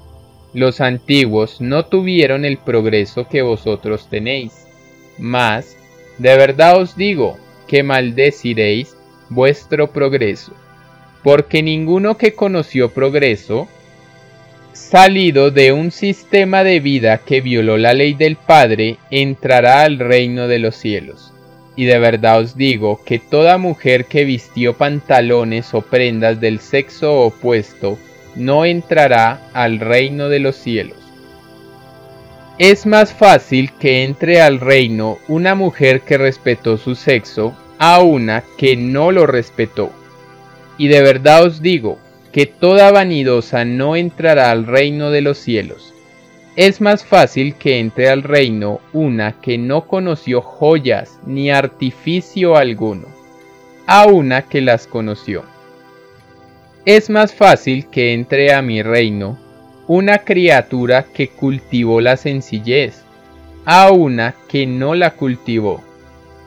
Los 0.54 0.82
antiguos 0.82 1.62
no 1.62 1.86
tuvieron 1.86 2.44
el 2.44 2.58
progreso 2.58 3.28
que 3.30 3.42
vosotros 3.42 4.10
tenéis, 4.10 4.68
mas, 5.18 5.78
de 6.18 6.36
verdad 6.36 6.82
os 6.82 6.98
digo, 6.98 7.38
que 7.68 7.84
maldeciréis 7.84 8.98
vuestro 9.30 9.92
progreso, 9.92 10.52
porque 11.24 11.64
ninguno 11.64 12.18
que 12.18 12.34
conoció 12.34 12.94
progreso 12.94 13.68
salido 14.78 15.52
de 15.52 15.74
un 15.74 15.92
sistema 15.92 16.64
de 16.64 16.80
vida 16.80 17.18
que 17.20 17.42
violó 17.42 17.78
la 17.78 17.94
ley 17.94 18.14
del 18.14 18.38
Padre, 18.38 18.98
entrará 19.12 19.82
al 19.82 20.00
reino 20.00 20.48
de 20.48 20.60
los 20.60 20.76
cielos. 20.76 21.34
Y 21.76 21.86
de 21.86 22.00
verdad 22.00 22.40
os 22.40 22.56
digo 22.56 23.02
que 23.04 23.20
toda 23.20 23.58
mujer 23.58 24.06
que 24.06 24.24
vistió 24.24 24.78
pantalones 24.78 25.74
o 25.74 25.82
prendas 25.82 26.40
del 26.40 26.60
sexo 26.60 27.22
opuesto 27.22 28.00
no 28.36 28.66
entrará 28.66 29.42
al 29.54 29.80
reino 29.80 30.30
de 30.30 30.40
los 30.40 30.56
cielos. 30.56 30.98
Es 32.58 32.86
más 32.86 33.14
fácil 33.14 33.72
que 33.74 34.04
entre 34.04 34.42
al 34.42 34.60
reino 34.60 35.20
una 35.28 35.54
mujer 35.54 36.02
que 36.02 36.18
respetó 36.18 36.78
su 36.78 36.96
sexo 36.96 37.56
a 37.78 38.02
una 38.02 38.44
que 38.58 38.76
no 38.76 39.12
lo 39.12 39.28
respetó. 39.28 39.92
Y 40.78 40.88
de 40.88 41.02
verdad 41.02 41.44
os 41.44 41.62
digo 41.62 42.00
que 42.38 42.46
toda 42.46 42.92
vanidosa 42.92 43.66
no 43.66 43.96
entrará 43.96 44.52
al 44.52 44.68
reino 44.68 45.10
de 45.10 45.22
los 45.22 45.40
cielos. 45.40 45.96
Es 46.56 46.82
más 46.82 47.04
fácil 47.04 47.56
que 47.56 47.80
entre 47.80 48.10
al 48.10 48.22
reino 48.22 48.80
una 48.94 49.42
que 49.42 49.58
no 49.58 49.88
conoció 49.88 50.42
joyas 50.42 51.18
ni 51.26 51.50
artificio 51.50 52.56
alguno, 52.56 53.08
a 53.88 54.06
una 54.06 54.44
que 54.44 54.62
las 54.62 54.86
conoció. 54.86 55.46
Es 56.86 57.10
más 57.10 57.34
fácil 57.34 57.88
que 57.88 58.14
entre 58.14 58.54
a 58.54 58.62
mi 58.62 58.84
reino 58.84 59.40
una 59.88 60.20
criatura 60.20 61.08
que 61.12 61.30
cultivó 61.30 62.02
la 62.02 62.18
sencillez, 62.18 63.02
a 63.66 63.92
una 63.92 64.36
que 64.48 64.68
no 64.68 64.94
la 64.94 65.10
cultivó. 65.16 65.82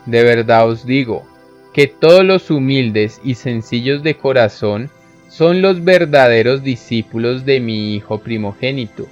De 0.07 0.23
verdad 0.23 0.69
os 0.69 0.87
digo, 0.87 1.27
que 1.75 1.89
todos 1.89 2.25
los 2.25 2.49
humildes 2.49 3.21
y 3.25 3.35
sencillos 3.35 4.05
de 4.05 4.15
corazón 4.15 4.89
son 5.31 5.63
los 5.63 5.85
verdaderos 5.85 6.65
discípulos 6.65 7.45
de 7.45 7.61
mi 7.61 7.95
Hijo 7.95 8.19
primogénito. 8.19 9.07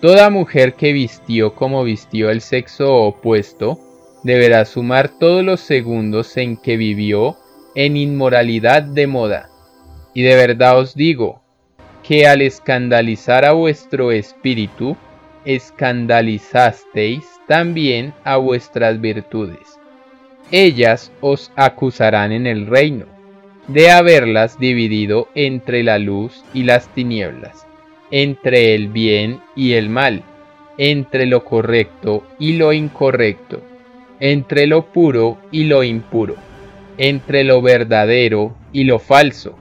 Toda 0.00 0.30
mujer 0.30 0.74
que 0.74 0.94
vistió 0.94 1.54
como 1.54 1.84
vistió 1.84 2.30
el 2.30 2.40
sexo 2.40 2.94
opuesto 2.94 3.78
deberá 4.24 4.64
sumar 4.64 5.10
todos 5.18 5.44
los 5.44 5.60
segundos 5.60 6.36
en 6.38 6.56
que 6.56 6.78
vivió 6.78 7.36
en 7.74 7.98
inmoralidad 7.98 8.82
de 8.82 9.06
moda. 9.06 9.50
Y 10.14 10.22
de 10.22 10.34
verdad 10.36 10.78
os 10.78 10.94
digo, 10.94 11.42
que 12.02 12.26
al 12.26 12.40
escandalizar 12.40 13.44
a 13.44 13.52
vuestro 13.52 14.10
espíritu, 14.10 14.96
escandalizasteis 15.44 17.24
también 17.46 18.14
a 18.24 18.38
vuestras 18.38 19.00
virtudes. 19.00 19.78
Ellas 20.50 21.12
os 21.20 21.52
acusarán 21.56 22.32
en 22.32 22.46
el 22.46 22.66
reino 22.66 23.11
de 23.68 23.90
haberlas 23.90 24.58
dividido 24.58 25.28
entre 25.34 25.82
la 25.82 25.98
luz 25.98 26.44
y 26.52 26.64
las 26.64 26.88
tinieblas, 26.88 27.66
entre 28.10 28.74
el 28.74 28.88
bien 28.88 29.40
y 29.54 29.72
el 29.72 29.88
mal, 29.88 30.22
entre 30.78 31.26
lo 31.26 31.44
correcto 31.44 32.24
y 32.38 32.56
lo 32.56 32.72
incorrecto, 32.72 33.62
entre 34.20 34.66
lo 34.66 34.86
puro 34.86 35.38
y 35.50 35.64
lo 35.64 35.84
impuro, 35.84 36.34
entre 36.98 37.44
lo 37.44 37.62
verdadero 37.62 38.54
y 38.72 38.84
lo 38.84 38.98
falso. 38.98 39.56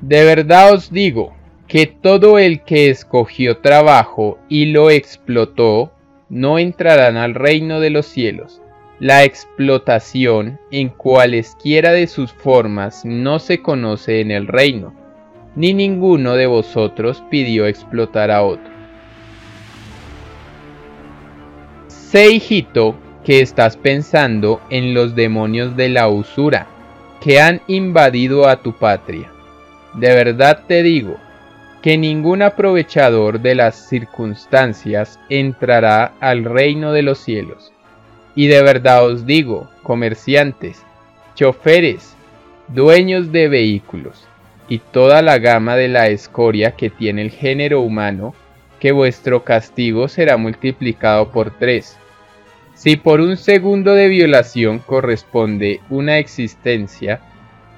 De 0.00 0.24
verdad 0.24 0.74
os 0.74 0.90
digo 0.90 1.34
que 1.66 1.86
todo 1.86 2.38
el 2.38 2.64
que 2.64 2.90
escogió 2.90 3.58
trabajo 3.58 4.38
y 4.48 4.66
lo 4.66 4.90
explotó, 4.90 5.92
no 6.28 6.58
entrarán 6.58 7.16
al 7.16 7.34
reino 7.34 7.80
de 7.80 7.90
los 7.90 8.06
cielos 8.06 8.62
la 9.02 9.24
explotación 9.24 10.60
en 10.70 10.88
cualesquiera 10.88 11.90
de 11.90 12.06
sus 12.06 12.32
formas 12.32 13.04
no 13.04 13.40
se 13.40 13.60
conoce 13.60 14.20
en 14.20 14.30
el 14.30 14.46
reino, 14.46 14.94
ni 15.56 15.74
ninguno 15.74 16.34
de 16.34 16.46
vosotros 16.46 17.20
pidió 17.28 17.66
explotar 17.66 18.30
a 18.30 18.44
otro. 18.44 18.72
Sé, 21.88 22.30
hijito, 22.30 22.94
que 23.24 23.40
estás 23.40 23.76
pensando 23.76 24.60
en 24.70 24.94
los 24.94 25.16
demonios 25.16 25.74
de 25.74 25.88
la 25.88 26.06
usura, 26.06 26.68
que 27.20 27.40
han 27.40 27.60
invadido 27.66 28.46
a 28.46 28.62
tu 28.62 28.72
patria. 28.72 29.32
De 29.94 30.14
verdad 30.14 30.62
te 30.68 30.84
digo, 30.84 31.16
que 31.82 31.98
ningún 31.98 32.40
aprovechador 32.40 33.40
de 33.40 33.56
las 33.56 33.74
circunstancias 33.74 35.18
entrará 35.28 36.12
al 36.20 36.44
reino 36.44 36.92
de 36.92 37.02
los 37.02 37.18
cielos. 37.18 37.71
Y 38.34 38.46
de 38.46 38.62
verdad 38.62 39.04
os 39.06 39.26
digo, 39.26 39.68
comerciantes, 39.82 40.82
choferes, 41.34 42.14
dueños 42.68 43.32
de 43.32 43.48
vehículos, 43.48 44.26
y 44.68 44.78
toda 44.78 45.22
la 45.22 45.38
gama 45.38 45.76
de 45.76 45.88
la 45.88 46.08
escoria 46.08 46.72
que 46.72 46.88
tiene 46.88 47.22
el 47.22 47.30
género 47.30 47.80
humano, 47.80 48.34
que 48.80 48.92
vuestro 48.92 49.44
castigo 49.44 50.08
será 50.08 50.36
multiplicado 50.36 51.30
por 51.30 51.50
tres. 51.58 51.98
Si 52.74 52.96
por 52.96 53.20
un 53.20 53.36
segundo 53.36 53.94
de 53.94 54.08
violación 54.08 54.78
corresponde 54.80 55.80
una 55.88 56.18
existencia 56.18 57.20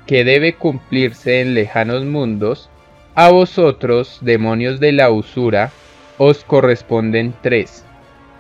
que 0.07 0.25
debe 0.25 0.55
cumplirse 0.55 1.41
en 1.41 1.55
lejanos 1.55 2.05
mundos, 2.05 2.71
a 3.15 3.31
vosotros, 3.31 4.19
demonios 4.23 4.81
de 4.81 4.93
la 4.93 5.11
usura, 5.11 5.73
os 6.19 6.45
corresponden 6.45 7.35
tres. 7.43 7.85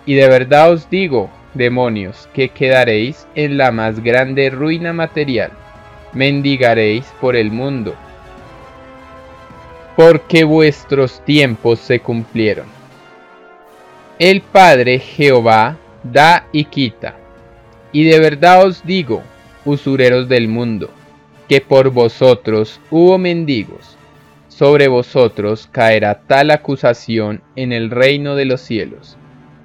Y 0.07 0.15
de 0.15 0.29
verdad 0.29 0.73
os 0.73 0.89
digo, 0.91 1.31
demonios, 1.55 2.29
que 2.35 2.49
quedaréis 2.51 3.27
en 3.35 3.57
la 3.57 3.71
más 3.71 4.03
grande 4.03 4.51
ruina 4.51 4.93
material, 4.93 5.51
mendigaréis 6.13 7.07
por 7.21 7.37
el 7.37 7.51
mundo, 7.51 7.95
porque 9.97 10.45
vuestros 10.45 11.25
tiempos 11.25 11.79
se 11.79 12.01
cumplieron. 12.01 12.67
El 14.19 14.43
Padre 14.43 14.99
Jehová 14.99 15.77
da 16.03 16.47
y 16.53 16.65
quita, 16.65 17.17
y 17.93 18.05
de 18.05 18.19
verdad 18.21 18.67
os 18.67 18.85
digo, 18.85 19.23
usureros 19.65 20.29
del 20.29 20.49
mundo, 20.49 20.91
que 21.49 21.61
por 21.61 21.91
vosotros 21.91 22.81
hubo 22.91 23.19
mendigos, 23.19 23.97
sobre 24.49 24.87
vosotros 24.87 25.69
caerá 25.71 26.21
tal 26.27 26.53
acusación 26.53 27.43
en 27.57 27.73
el 27.73 27.91
reino 27.91 28.37
de 28.37 28.45
los 28.45 28.61
cielos. 28.61 29.17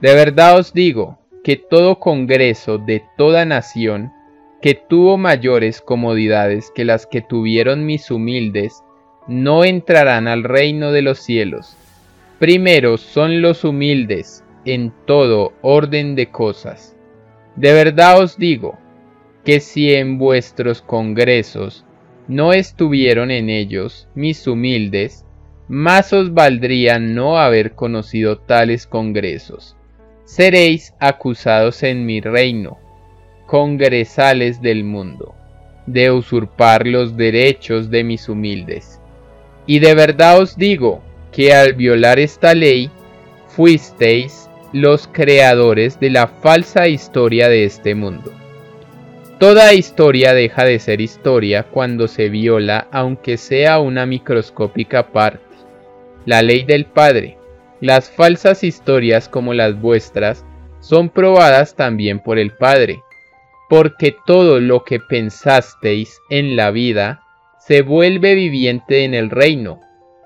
De 0.01 0.15
verdad 0.15 0.57
os 0.57 0.73
digo, 0.73 1.18
que 1.49 1.57
todo 1.57 1.97
congreso 1.97 2.77
de 2.77 3.01
toda 3.17 3.43
nación 3.43 4.13
que 4.61 4.75
tuvo 4.75 5.17
mayores 5.17 5.81
comodidades 5.81 6.71
que 6.75 6.85
las 6.85 7.07
que 7.07 7.23
tuvieron 7.23 7.87
mis 7.87 8.11
humildes, 8.11 8.83
no 9.27 9.63
entrarán 9.65 10.27
al 10.27 10.43
reino 10.43 10.91
de 10.91 11.01
los 11.01 11.17
cielos, 11.17 11.75
primeros 12.37 13.01
son 13.01 13.41
los 13.41 13.63
humildes 13.63 14.43
en 14.63 14.93
todo 15.07 15.53
orden 15.63 16.13
de 16.13 16.29
cosas. 16.29 16.95
De 17.55 17.73
verdad 17.73 18.21
os 18.21 18.37
digo, 18.37 18.77
que 19.43 19.59
si 19.59 19.95
en 19.95 20.19
vuestros 20.19 20.83
congresos 20.83 21.83
no 22.27 22.53
estuvieron 22.53 23.31
en 23.31 23.49
ellos 23.49 24.07
mis 24.13 24.45
humildes, 24.45 25.25
más 25.67 26.13
os 26.13 26.31
valdría 26.31 26.99
no 26.99 27.39
haber 27.39 27.73
conocido 27.73 28.37
tales 28.37 28.85
congresos. 28.85 29.78
Seréis 30.29 30.93
acusados 30.99 31.81
en 31.81 32.05
mi 32.05 32.21
reino, 32.21 32.77
congresales 33.47 34.61
del 34.61 34.83
mundo, 34.83 35.33
de 35.87 36.11
usurpar 36.11 36.85
los 36.85 37.17
derechos 37.17 37.89
de 37.89 38.03
mis 38.03 38.29
humildes. 38.29 39.01
Y 39.65 39.79
de 39.79 39.95
verdad 39.95 40.39
os 40.39 40.55
digo 40.55 41.01
que 41.31 41.51
al 41.51 41.73
violar 41.73 42.19
esta 42.19 42.53
ley, 42.53 42.91
fuisteis 43.47 44.47
los 44.71 45.07
creadores 45.07 45.99
de 45.99 46.11
la 46.11 46.27
falsa 46.27 46.87
historia 46.87 47.49
de 47.49 47.63
este 47.63 47.95
mundo. 47.95 48.31
Toda 49.39 49.73
historia 49.73 50.35
deja 50.35 50.63
de 50.63 50.77
ser 50.77 51.01
historia 51.01 51.63
cuando 51.63 52.07
se 52.07 52.29
viola 52.29 52.87
aunque 52.91 53.37
sea 53.37 53.79
una 53.79 54.05
microscópica 54.05 55.07
parte. 55.07 55.41
La 56.27 56.43
ley 56.43 56.65
del 56.65 56.85
Padre. 56.85 57.38
Las 57.81 58.09
falsas 58.09 58.63
historias 58.63 59.29
como 59.29 59.53
las 59.53 59.79
vuestras 59.79 60.45
son 60.79 61.09
probadas 61.09 61.75
también 61.75 62.19
por 62.19 62.37
el 62.37 62.51
Padre, 62.51 63.01
porque 63.69 64.15
todo 64.25 64.59
lo 64.59 64.83
que 64.83 64.99
pensasteis 64.99 66.19
en 66.29 66.55
la 66.55 66.71
vida 66.71 67.21
se 67.59 67.81
vuelve 67.81 68.35
viviente 68.35 69.03
en 69.03 69.13
el 69.13 69.29
reino. 69.29 69.79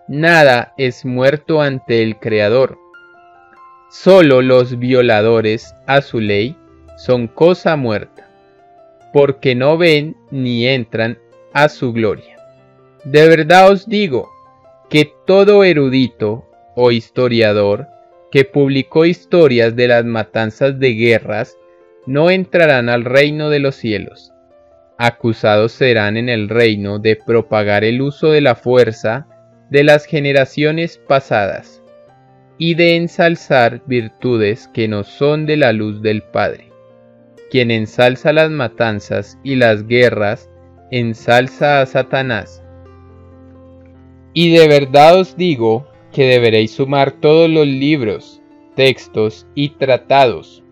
Nada 0.07 0.73
es 0.77 1.05
muerto 1.05 1.61
ante 1.61 2.01
el 2.01 2.17
Creador. 2.17 2.77
Solo 3.89 4.41
los 4.41 4.79
violadores 4.79 5.75
a 5.85 6.01
su 6.01 6.19
ley 6.19 6.57
son 6.97 7.27
cosa 7.27 7.75
muerta 7.75 8.23
porque 9.13 9.53
no 9.53 9.77
ven 9.77 10.17
ni 10.31 10.67
entran 10.67 11.19
a 11.53 11.69
su 11.69 11.93
gloria. 11.93 12.37
De 13.05 13.29
verdad 13.29 13.69
os 13.69 13.87
digo 13.87 14.29
que 14.89 15.13
todo 15.25 15.63
erudito 15.63 16.49
o 16.75 16.91
historiador 16.91 17.87
que 18.31 18.45
publicó 18.45 19.05
historias 19.05 19.75
de 19.75 19.87
las 19.87 20.05
matanzas 20.05 20.79
de 20.79 20.93
guerras 20.93 21.55
no 22.05 22.29
entrarán 22.29 22.89
al 22.89 23.05
reino 23.05 23.49
de 23.49 23.59
los 23.59 23.75
cielos. 23.75 24.33
Acusados 24.97 25.71
serán 25.71 26.17
en 26.17 26.29
el 26.29 26.49
reino 26.49 26.99
de 26.99 27.15
propagar 27.15 27.83
el 27.83 28.01
uso 28.01 28.31
de 28.31 28.41
la 28.41 28.55
fuerza 28.55 29.27
de 29.69 29.83
las 29.83 30.05
generaciones 30.05 30.99
pasadas 31.07 31.83
y 32.57 32.75
de 32.75 32.95
ensalzar 32.95 33.81
virtudes 33.85 34.67
que 34.73 34.87
no 34.87 35.03
son 35.03 35.45
de 35.45 35.57
la 35.57 35.73
luz 35.73 36.01
del 36.01 36.21
Padre. 36.21 36.71
Quien 37.49 37.71
ensalza 37.71 38.33
las 38.33 38.49
matanzas 38.49 39.37
y 39.43 39.55
las 39.55 39.85
guerras, 39.87 40.49
ensalza 40.91 41.81
a 41.81 41.85
Satanás. 41.85 42.63
Y 44.33 44.55
de 44.55 44.67
verdad 44.67 45.19
os 45.19 45.37
digo 45.37 45.87
que 46.13 46.25
deberéis 46.25 46.71
sumar 46.71 47.11
todos 47.11 47.49
los 47.49 47.67
libros, 47.67 48.41
textos 48.75 49.47
y 49.55 49.69
tratados, 49.69 50.63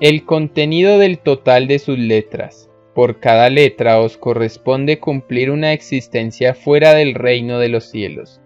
el 0.00 0.24
contenido 0.24 0.98
del 0.98 1.18
total 1.18 1.68
de 1.68 1.78
sus 1.78 1.98
letras. 1.98 2.68
Por 2.94 3.20
cada 3.20 3.48
letra 3.50 4.00
os 4.00 4.16
corresponde 4.16 4.98
cumplir 4.98 5.52
una 5.52 5.72
existencia 5.72 6.54
fuera 6.54 6.94
del 6.94 7.14
reino 7.14 7.60
de 7.60 7.68
los 7.68 7.84
cielos, 7.84 8.40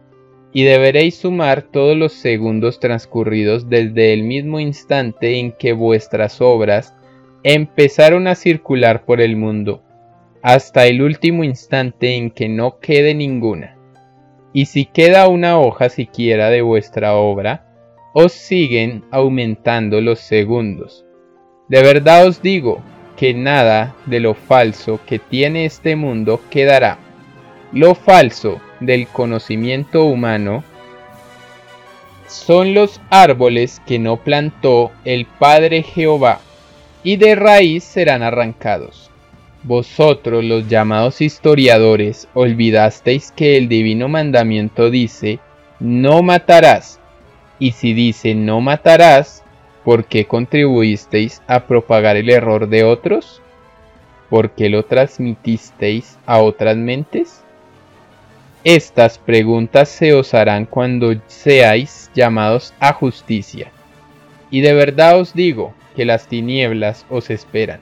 y 0.53 0.65
deberéis 0.65 1.17
sumar 1.17 1.63
todos 1.63 1.97
los 1.97 2.13
segundos 2.13 2.79
transcurridos 2.79 3.71
desde 3.71 4.13
el 4.13 4.25
mismo 4.25 4.61
instante 4.61 5.39
en 5.39 5.53
que 5.53 5.73
vuestras 5.73 6.43
obras 6.43 6.95
empezaron 7.45 8.27
a 8.27 8.35
circular 8.35 9.07
por 9.07 9.21
el 9.21 9.37
mundo, 9.37 9.83
hasta 10.43 10.87
el 10.87 11.01
último 11.03 11.45
instante 11.45 12.17
en 12.17 12.31
que 12.31 12.49
no 12.49 12.79
quede 12.79 13.15
ninguna. 13.15 13.79
Y 14.53 14.67
si 14.67 14.85
queda 14.87 15.29
una 15.29 15.59
hoja 15.59 15.89
siquiera 15.89 16.51
de 16.51 16.63
vuestra 16.63 17.15
obra, 17.15 17.67
os 18.13 18.33
siguen 18.33 19.05
aumentando 19.11 20.01
los 20.01 20.19
segundos. 20.21 21.05
De 21.69 21.83
verdad 21.83 22.27
os 22.27 22.43
digo 22.43 22.83
que 23.17 23.35
nada 23.35 23.95
de 24.07 24.21
lo 24.21 24.35
falso 24.35 25.01
que 25.07 25.19
tiene 25.19 25.65
este 25.65 25.97
mundo 25.97 26.41
quedará. 26.51 26.99
Lo 27.73 27.95
falso 27.95 28.61
del 28.81 29.07
conocimiento 29.07 30.05
humano 30.05 30.65
son 32.27 32.75
los 32.75 33.01
árboles 33.11 33.81
que 33.87 33.99
no 33.99 34.17
plantó 34.17 34.91
el 35.05 35.27
Padre 35.27 35.83
Jehová 35.83 36.41
y 37.05 37.17
de 37.17 37.35
raíz 37.37 37.85
serán 37.85 38.23
arrancados. 38.23 39.12
Vosotros 39.65 40.45
los 40.45 40.69
llamados 40.69 41.21
historiadores 41.21 42.27
olvidasteis 42.35 43.31
que 43.31 43.57
el 43.57 43.69
divino 43.69 44.09
mandamiento 44.09 44.91
dice, 44.91 45.39
no 45.79 46.23
matarás. 46.23 46.99
Y 47.59 47.73
si 47.73 47.95
dice 47.95 48.35
no 48.35 48.61
matarás, 48.61 49.45
¿por 49.85 50.05
qué 50.05 50.25
contribuisteis 50.25 51.43
a 51.47 51.67
propagar 51.67 52.17
el 52.17 52.29
error 52.29 52.69
de 52.69 52.83
otros? 52.83 53.41
¿Por 54.29 54.51
qué 54.51 54.69
lo 54.69 54.85
transmitisteis 54.85 56.19
a 56.27 56.41
otras 56.41 56.77
mentes? 56.77 57.43
Estas 58.65 59.19
preguntas 59.19 59.89
se 59.89 60.13
os 60.13 60.35
harán 60.35 60.67
cuando 60.67 61.15
seáis 61.27 62.11
llamados 62.15 62.75
a 62.81 62.93
justicia. 62.93 63.71
Y 64.51 64.61
de 64.61 64.75
verdad 64.75 65.21
os 65.21 65.35
digo, 65.35 65.75
que 65.95 66.05
las 66.05 66.27
tinieblas 66.27 67.07
os 67.11 67.31
esperan, 67.31 67.81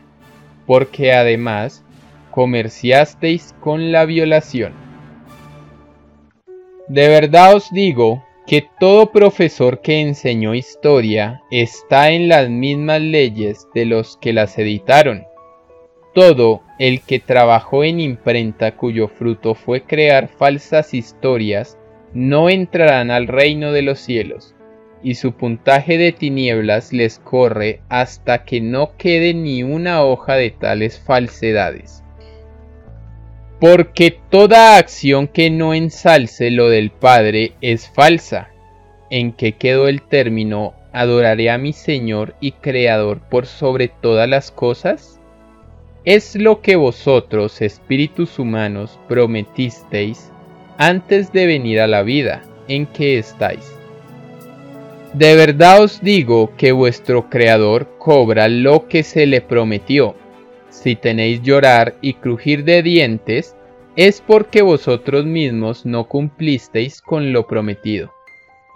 porque 0.70 1.12
además 1.12 1.84
comerciasteis 2.30 3.56
con 3.58 3.90
la 3.90 4.04
violación. 4.04 4.72
De 6.86 7.08
verdad 7.08 7.56
os 7.56 7.72
digo 7.72 8.24
que 8.46 8.68
todo 8.78 9.10
profesor 9.10 9.80
que 9.80 10.00
enseñó 10.00 10.54
historia 10.54 11.42
está 11.50 12.12
en 12.12 12.28
las 12.28 12.48
mismas 12.48 13.00
leyes 13.00 13.66
de 13.74 13.84
los 13.84 14.16
que 14.18 14.32
las 14.32 14.56
editaron. 14.58 15.24
Todo 16.14 16.62
el 16.78 17.00
que 17.00 17.18
trabajó 17.18 17.82
en 17.82 17.98
imprenta 17.98 18.76
cuyo 18.76 19.08
fruto 19.08 19.56
fue 19.56 19.82
crear 19.82 20.28
falsas 20.28 20.94
historias 20.94 21.76
no 22.14 22.48
entrarán 22.48 23.10
al 23.10 23.26
reino 23.26 23.72
de 23.72 23.82
los 23.82 23.98
cielos 23.98 24.54
y 25.02 25.14
su 25.14 25.32
puntaje 25.32 25.98
de 25.98 26.12
tinieblas 26.12 26.92
les 26.92 27.18
corre 27.18 27.80
hasta 27.88 28.44
que 28.44 28.60
no 28.60 28.96
quede 28.96 29.34
ni 29.34 29.62
una 29.62 30.02
hoja 30.04 30.34
de 30.34 30.50
tales 30.50 30.98
falsedades. 30.98 32.02
Porque 33.60 34.18
toda 34.30 34.76
acción 34.76 35.28
que 35.28 35.50
no 35.50 35.74
ensalce 35.74 36.50
lo 36.50 36.68
del 36.68 36.90
Padre 36.90 37.52
es 37.60 37.88
falsa. 37.88 38.48
¿En 39.10 39.32
que 39.32 39.52
quedó 39.52 39.88
el 39.88 40.02
término 40.02 40.74
adoraré 40.92 41.50
a 41.50 41.58
mi 41.58 41.72
Señor 41.72 42.34
y 42.40 42.52
Creador 42.52 43.20
por 43.20 43.46
sobre 43.46 43.88
todas 43.88 44.28
las 44.28 44.50
cosas? 44.50 45.20
Es 46.04 46.34
lo 46.36 46.62
que 46.62 46.76
vosotros, 46.76 47.60
espíritus 47.60 48.38
humanos, 48.38 48.98
prometisteis 49.08 50.32
antes 50.78 51.30
de 51.32 51.44
venir 51.44 51.80
a 51.80 51.86
la 51.86 52.02
vida 52.02 52.42
en 52.68 52.86
que 52.86 53.18
estáis. 53.18 53.79
De 55.12 55.34
verdad 55.34 55.82
os 55.82 56.00
digo 56.00 56.52
que 56.56 56.70
vuestro 56.70 57.28
Creador 57.28 57.88
cobra 57.98 58.46
lo 58.46 58.86
que 58.86 59.02
se 59.02 59.26
le 59.26 59.40
prometió. 59.40 60.14
Si 60.68 60.94
tenéis 60.94 61.42
llorar 61.42 61.96
y 62.00 62.14
crujir 62.14 62.62
de 62.62 62.80
dientes, 62.84 63.56
es 63.96 64.20
porque 64.20 64.62
vosotros 64.62 65.26
mismos 65.26 65.84
no 65.84 66.04
cumplisteis 66.04 67.02
con 67.02 67.32
lo 67.32 67.48
prometido. 67.48 68.14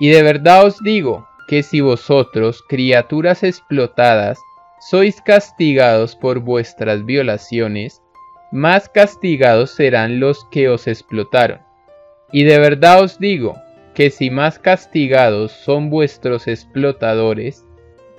Y 0.01 0.09
de 0.09 0.25
verdad 0.25 0.67
os 0.67 0.83
digo 0.83 1.25
que 1.47 1.63
si 1.63 1.81
vosotros, 1.81 2.65
criaturas 2.69 3.45
explotadas, 3.45 4.41
sois 4.81 5.21
castigados 5.21 6.17
por 6.17 6.41
vuestras 6.41 7.07
violaciones, 7.07 8.03
más 8.51 8.89
castigados 8.89 9.71
serán 9.71 10.19
los 10.19 10.45
que 10.47 10.69
os 10.69 10.89
explotaron. 10.89 11.61
Y 12.33 12.43
de 12.43 12.59
verdad 12.59 13.03
os 13.03 13.21
digo 13.21 13.55
que 13.95 14.11
si 14.11 14.29
más 14.29 14.59
castigados 14.59 15.53
son 15.53 15.89
vuestros 15.89 16.49
explotadores, 16.49 17.65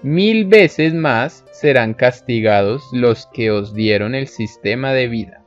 mil 0.01 0.45
veces 0.45 0.93
más 0.93 1.45
serán 1.51 1.93
castigados 1.93 2.83
los 2.93 3.27
que 3.27 3.51
os 3.51 3.73
dieron 3.73 4.15
el 4.15 4.27
sistema 4.27 4.93
de 4.93 5.09
vida, 5.09 5.43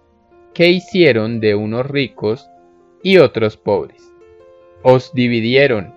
que 0.52 0.68
hicieron 0.68 1.40
de 1.40 1.54
unos 1.54 1.86
ricos 1.86 2.50
y 3.02 3.16
otros 3.18 3.56
pobres. 3.56 4.02
Os 4.82 5.14
dividieron, 5.14 5.94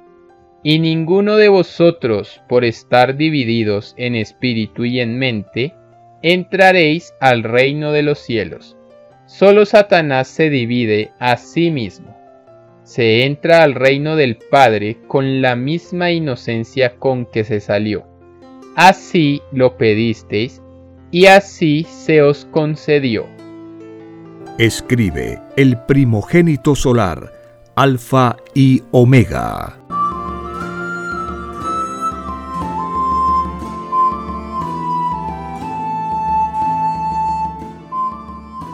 y 0.64 0.80
ninguno 0.80 1.36
de 1.36 1.50
vosotros, 1.50 2.42
por 2.48 2.64
estar 2.64 3.18
divididos 3.18 3.94
en 3.98 4.16
espíritu 4.16 4.86
y 4.86 5.02
en 5.02 5.18
mente, 5.20 5.74
entraréis 6.22 7.14
al 7.20 7.44
reino 7.44 7.92
de 7.92 8.04
los 8.04 8.20
cielos. 8.20 8.78
Solo 9.26 9.66
Satanás 9.66 10.28
se 10.28 10.50
divide 10.50 11.12
a 11.20 11.38
sí 11.38 11.72
mismo 11.72 12.21
se 12.84 13.26
entra 13.26 13.64
al 13.64 13.76
reino 13.76 14.16
del 14.16 14.38
Padre 14.38 14.98
con 15.08 15.42
la 15.42 15.56
misma 15.56 16.12
inocencia 16.12 16.96
con 16.98 17.26
que 17.26 17.44
se 17.44 17.60
salió. 17.60 18.06
Así 18.76 19.42
lo 19.52 19.78
pedisteis, 19.78 20.62
y 21.12 21.26
así 21.26 21.86
se 21.90 22.22
os 22.22 22.46
concedió. 22.46 23.26
Escribe 24.58 25.40
el 25.58 25.78
primogénito 25.86 26.76
solar, 26.76 27.32
Alfa 27.76 28.38
y 28.54 28.82
Omega. 28.92 29.78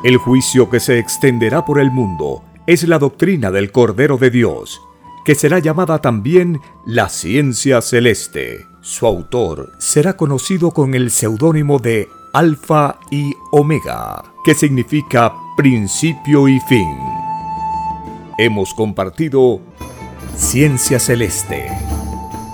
El 0.03 0.17
juicio 0.17 0.69
que 0.69 0.79
se 0.79 0.99
extenderá 0.99 1.65
por 1.65 1.79
el 1.79 1.91
mundo 1.91 2.43
es 2.67 2.85
la 2.85 2.99
doctrina 2.99 3.49
del 3.49 3.71
Cordero 3.71 4.17
de 4.17 4.29
Dios, 4.29 4.81
que 5.23 5.35
será 5.35 5.59
llamada 5.59 5.99
también 5.99 6.59
la 6.85 7.07
ciencia 7.07 7.81
celeste. 7.81 8.67
Su 8.81 9.07
autor 9.07 9.71
será 9.79 10.17
conocido 10.17 10.71
con 10.71 10.93
el 10.93 11.09
seudónimo 11.09 11.79
de 11.79 12.09
Alfa 12.33 12.99
y 13.09 13.33
Omega, 13.51 14.21
que 14.43 14.53
significa 14.53 15.33
principio 15.55 16.49
y 16.49 16.59
fin. 16.59 16.97
Hemos 18.37 18.73
compartido 18.73 19.61
Ciencia 20.35 20.99
Celeste. 20.99 21.69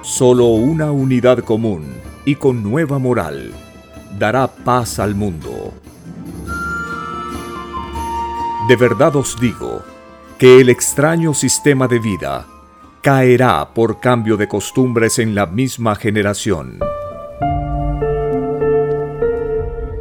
Solo 0.03 0.45
una 0.45 0.91
unidad 0.91 1.39
común 1.39 1.85
y 2.23 2.35
con 2.35 2.61
nueva 2.61 2.99
moral 2.99 3.51
dará 4.19 4.47
paz 4.47 4.99
al 4.99 5.15
mundo. 5.15 5.73
De 8.67 8.75
verdad 8.77 9.15
os 9.15 9.37
digo, 9.41 9.92
que 10.43 10.59
el 10.59 10.67
extraño 10.67 11.33
sistema 11.33 11.87
de 11.87 11.99
vida 11.99 12.45
caerá 13.01 13.73
por 13.73 14.01
cambio 14.01 14.35
de 14.35 14.49
costumbres 14.49 15.17
en 15.19 15.35
la 15.35 15.45
misma 15.45 15.95
generación. 15.95 16.79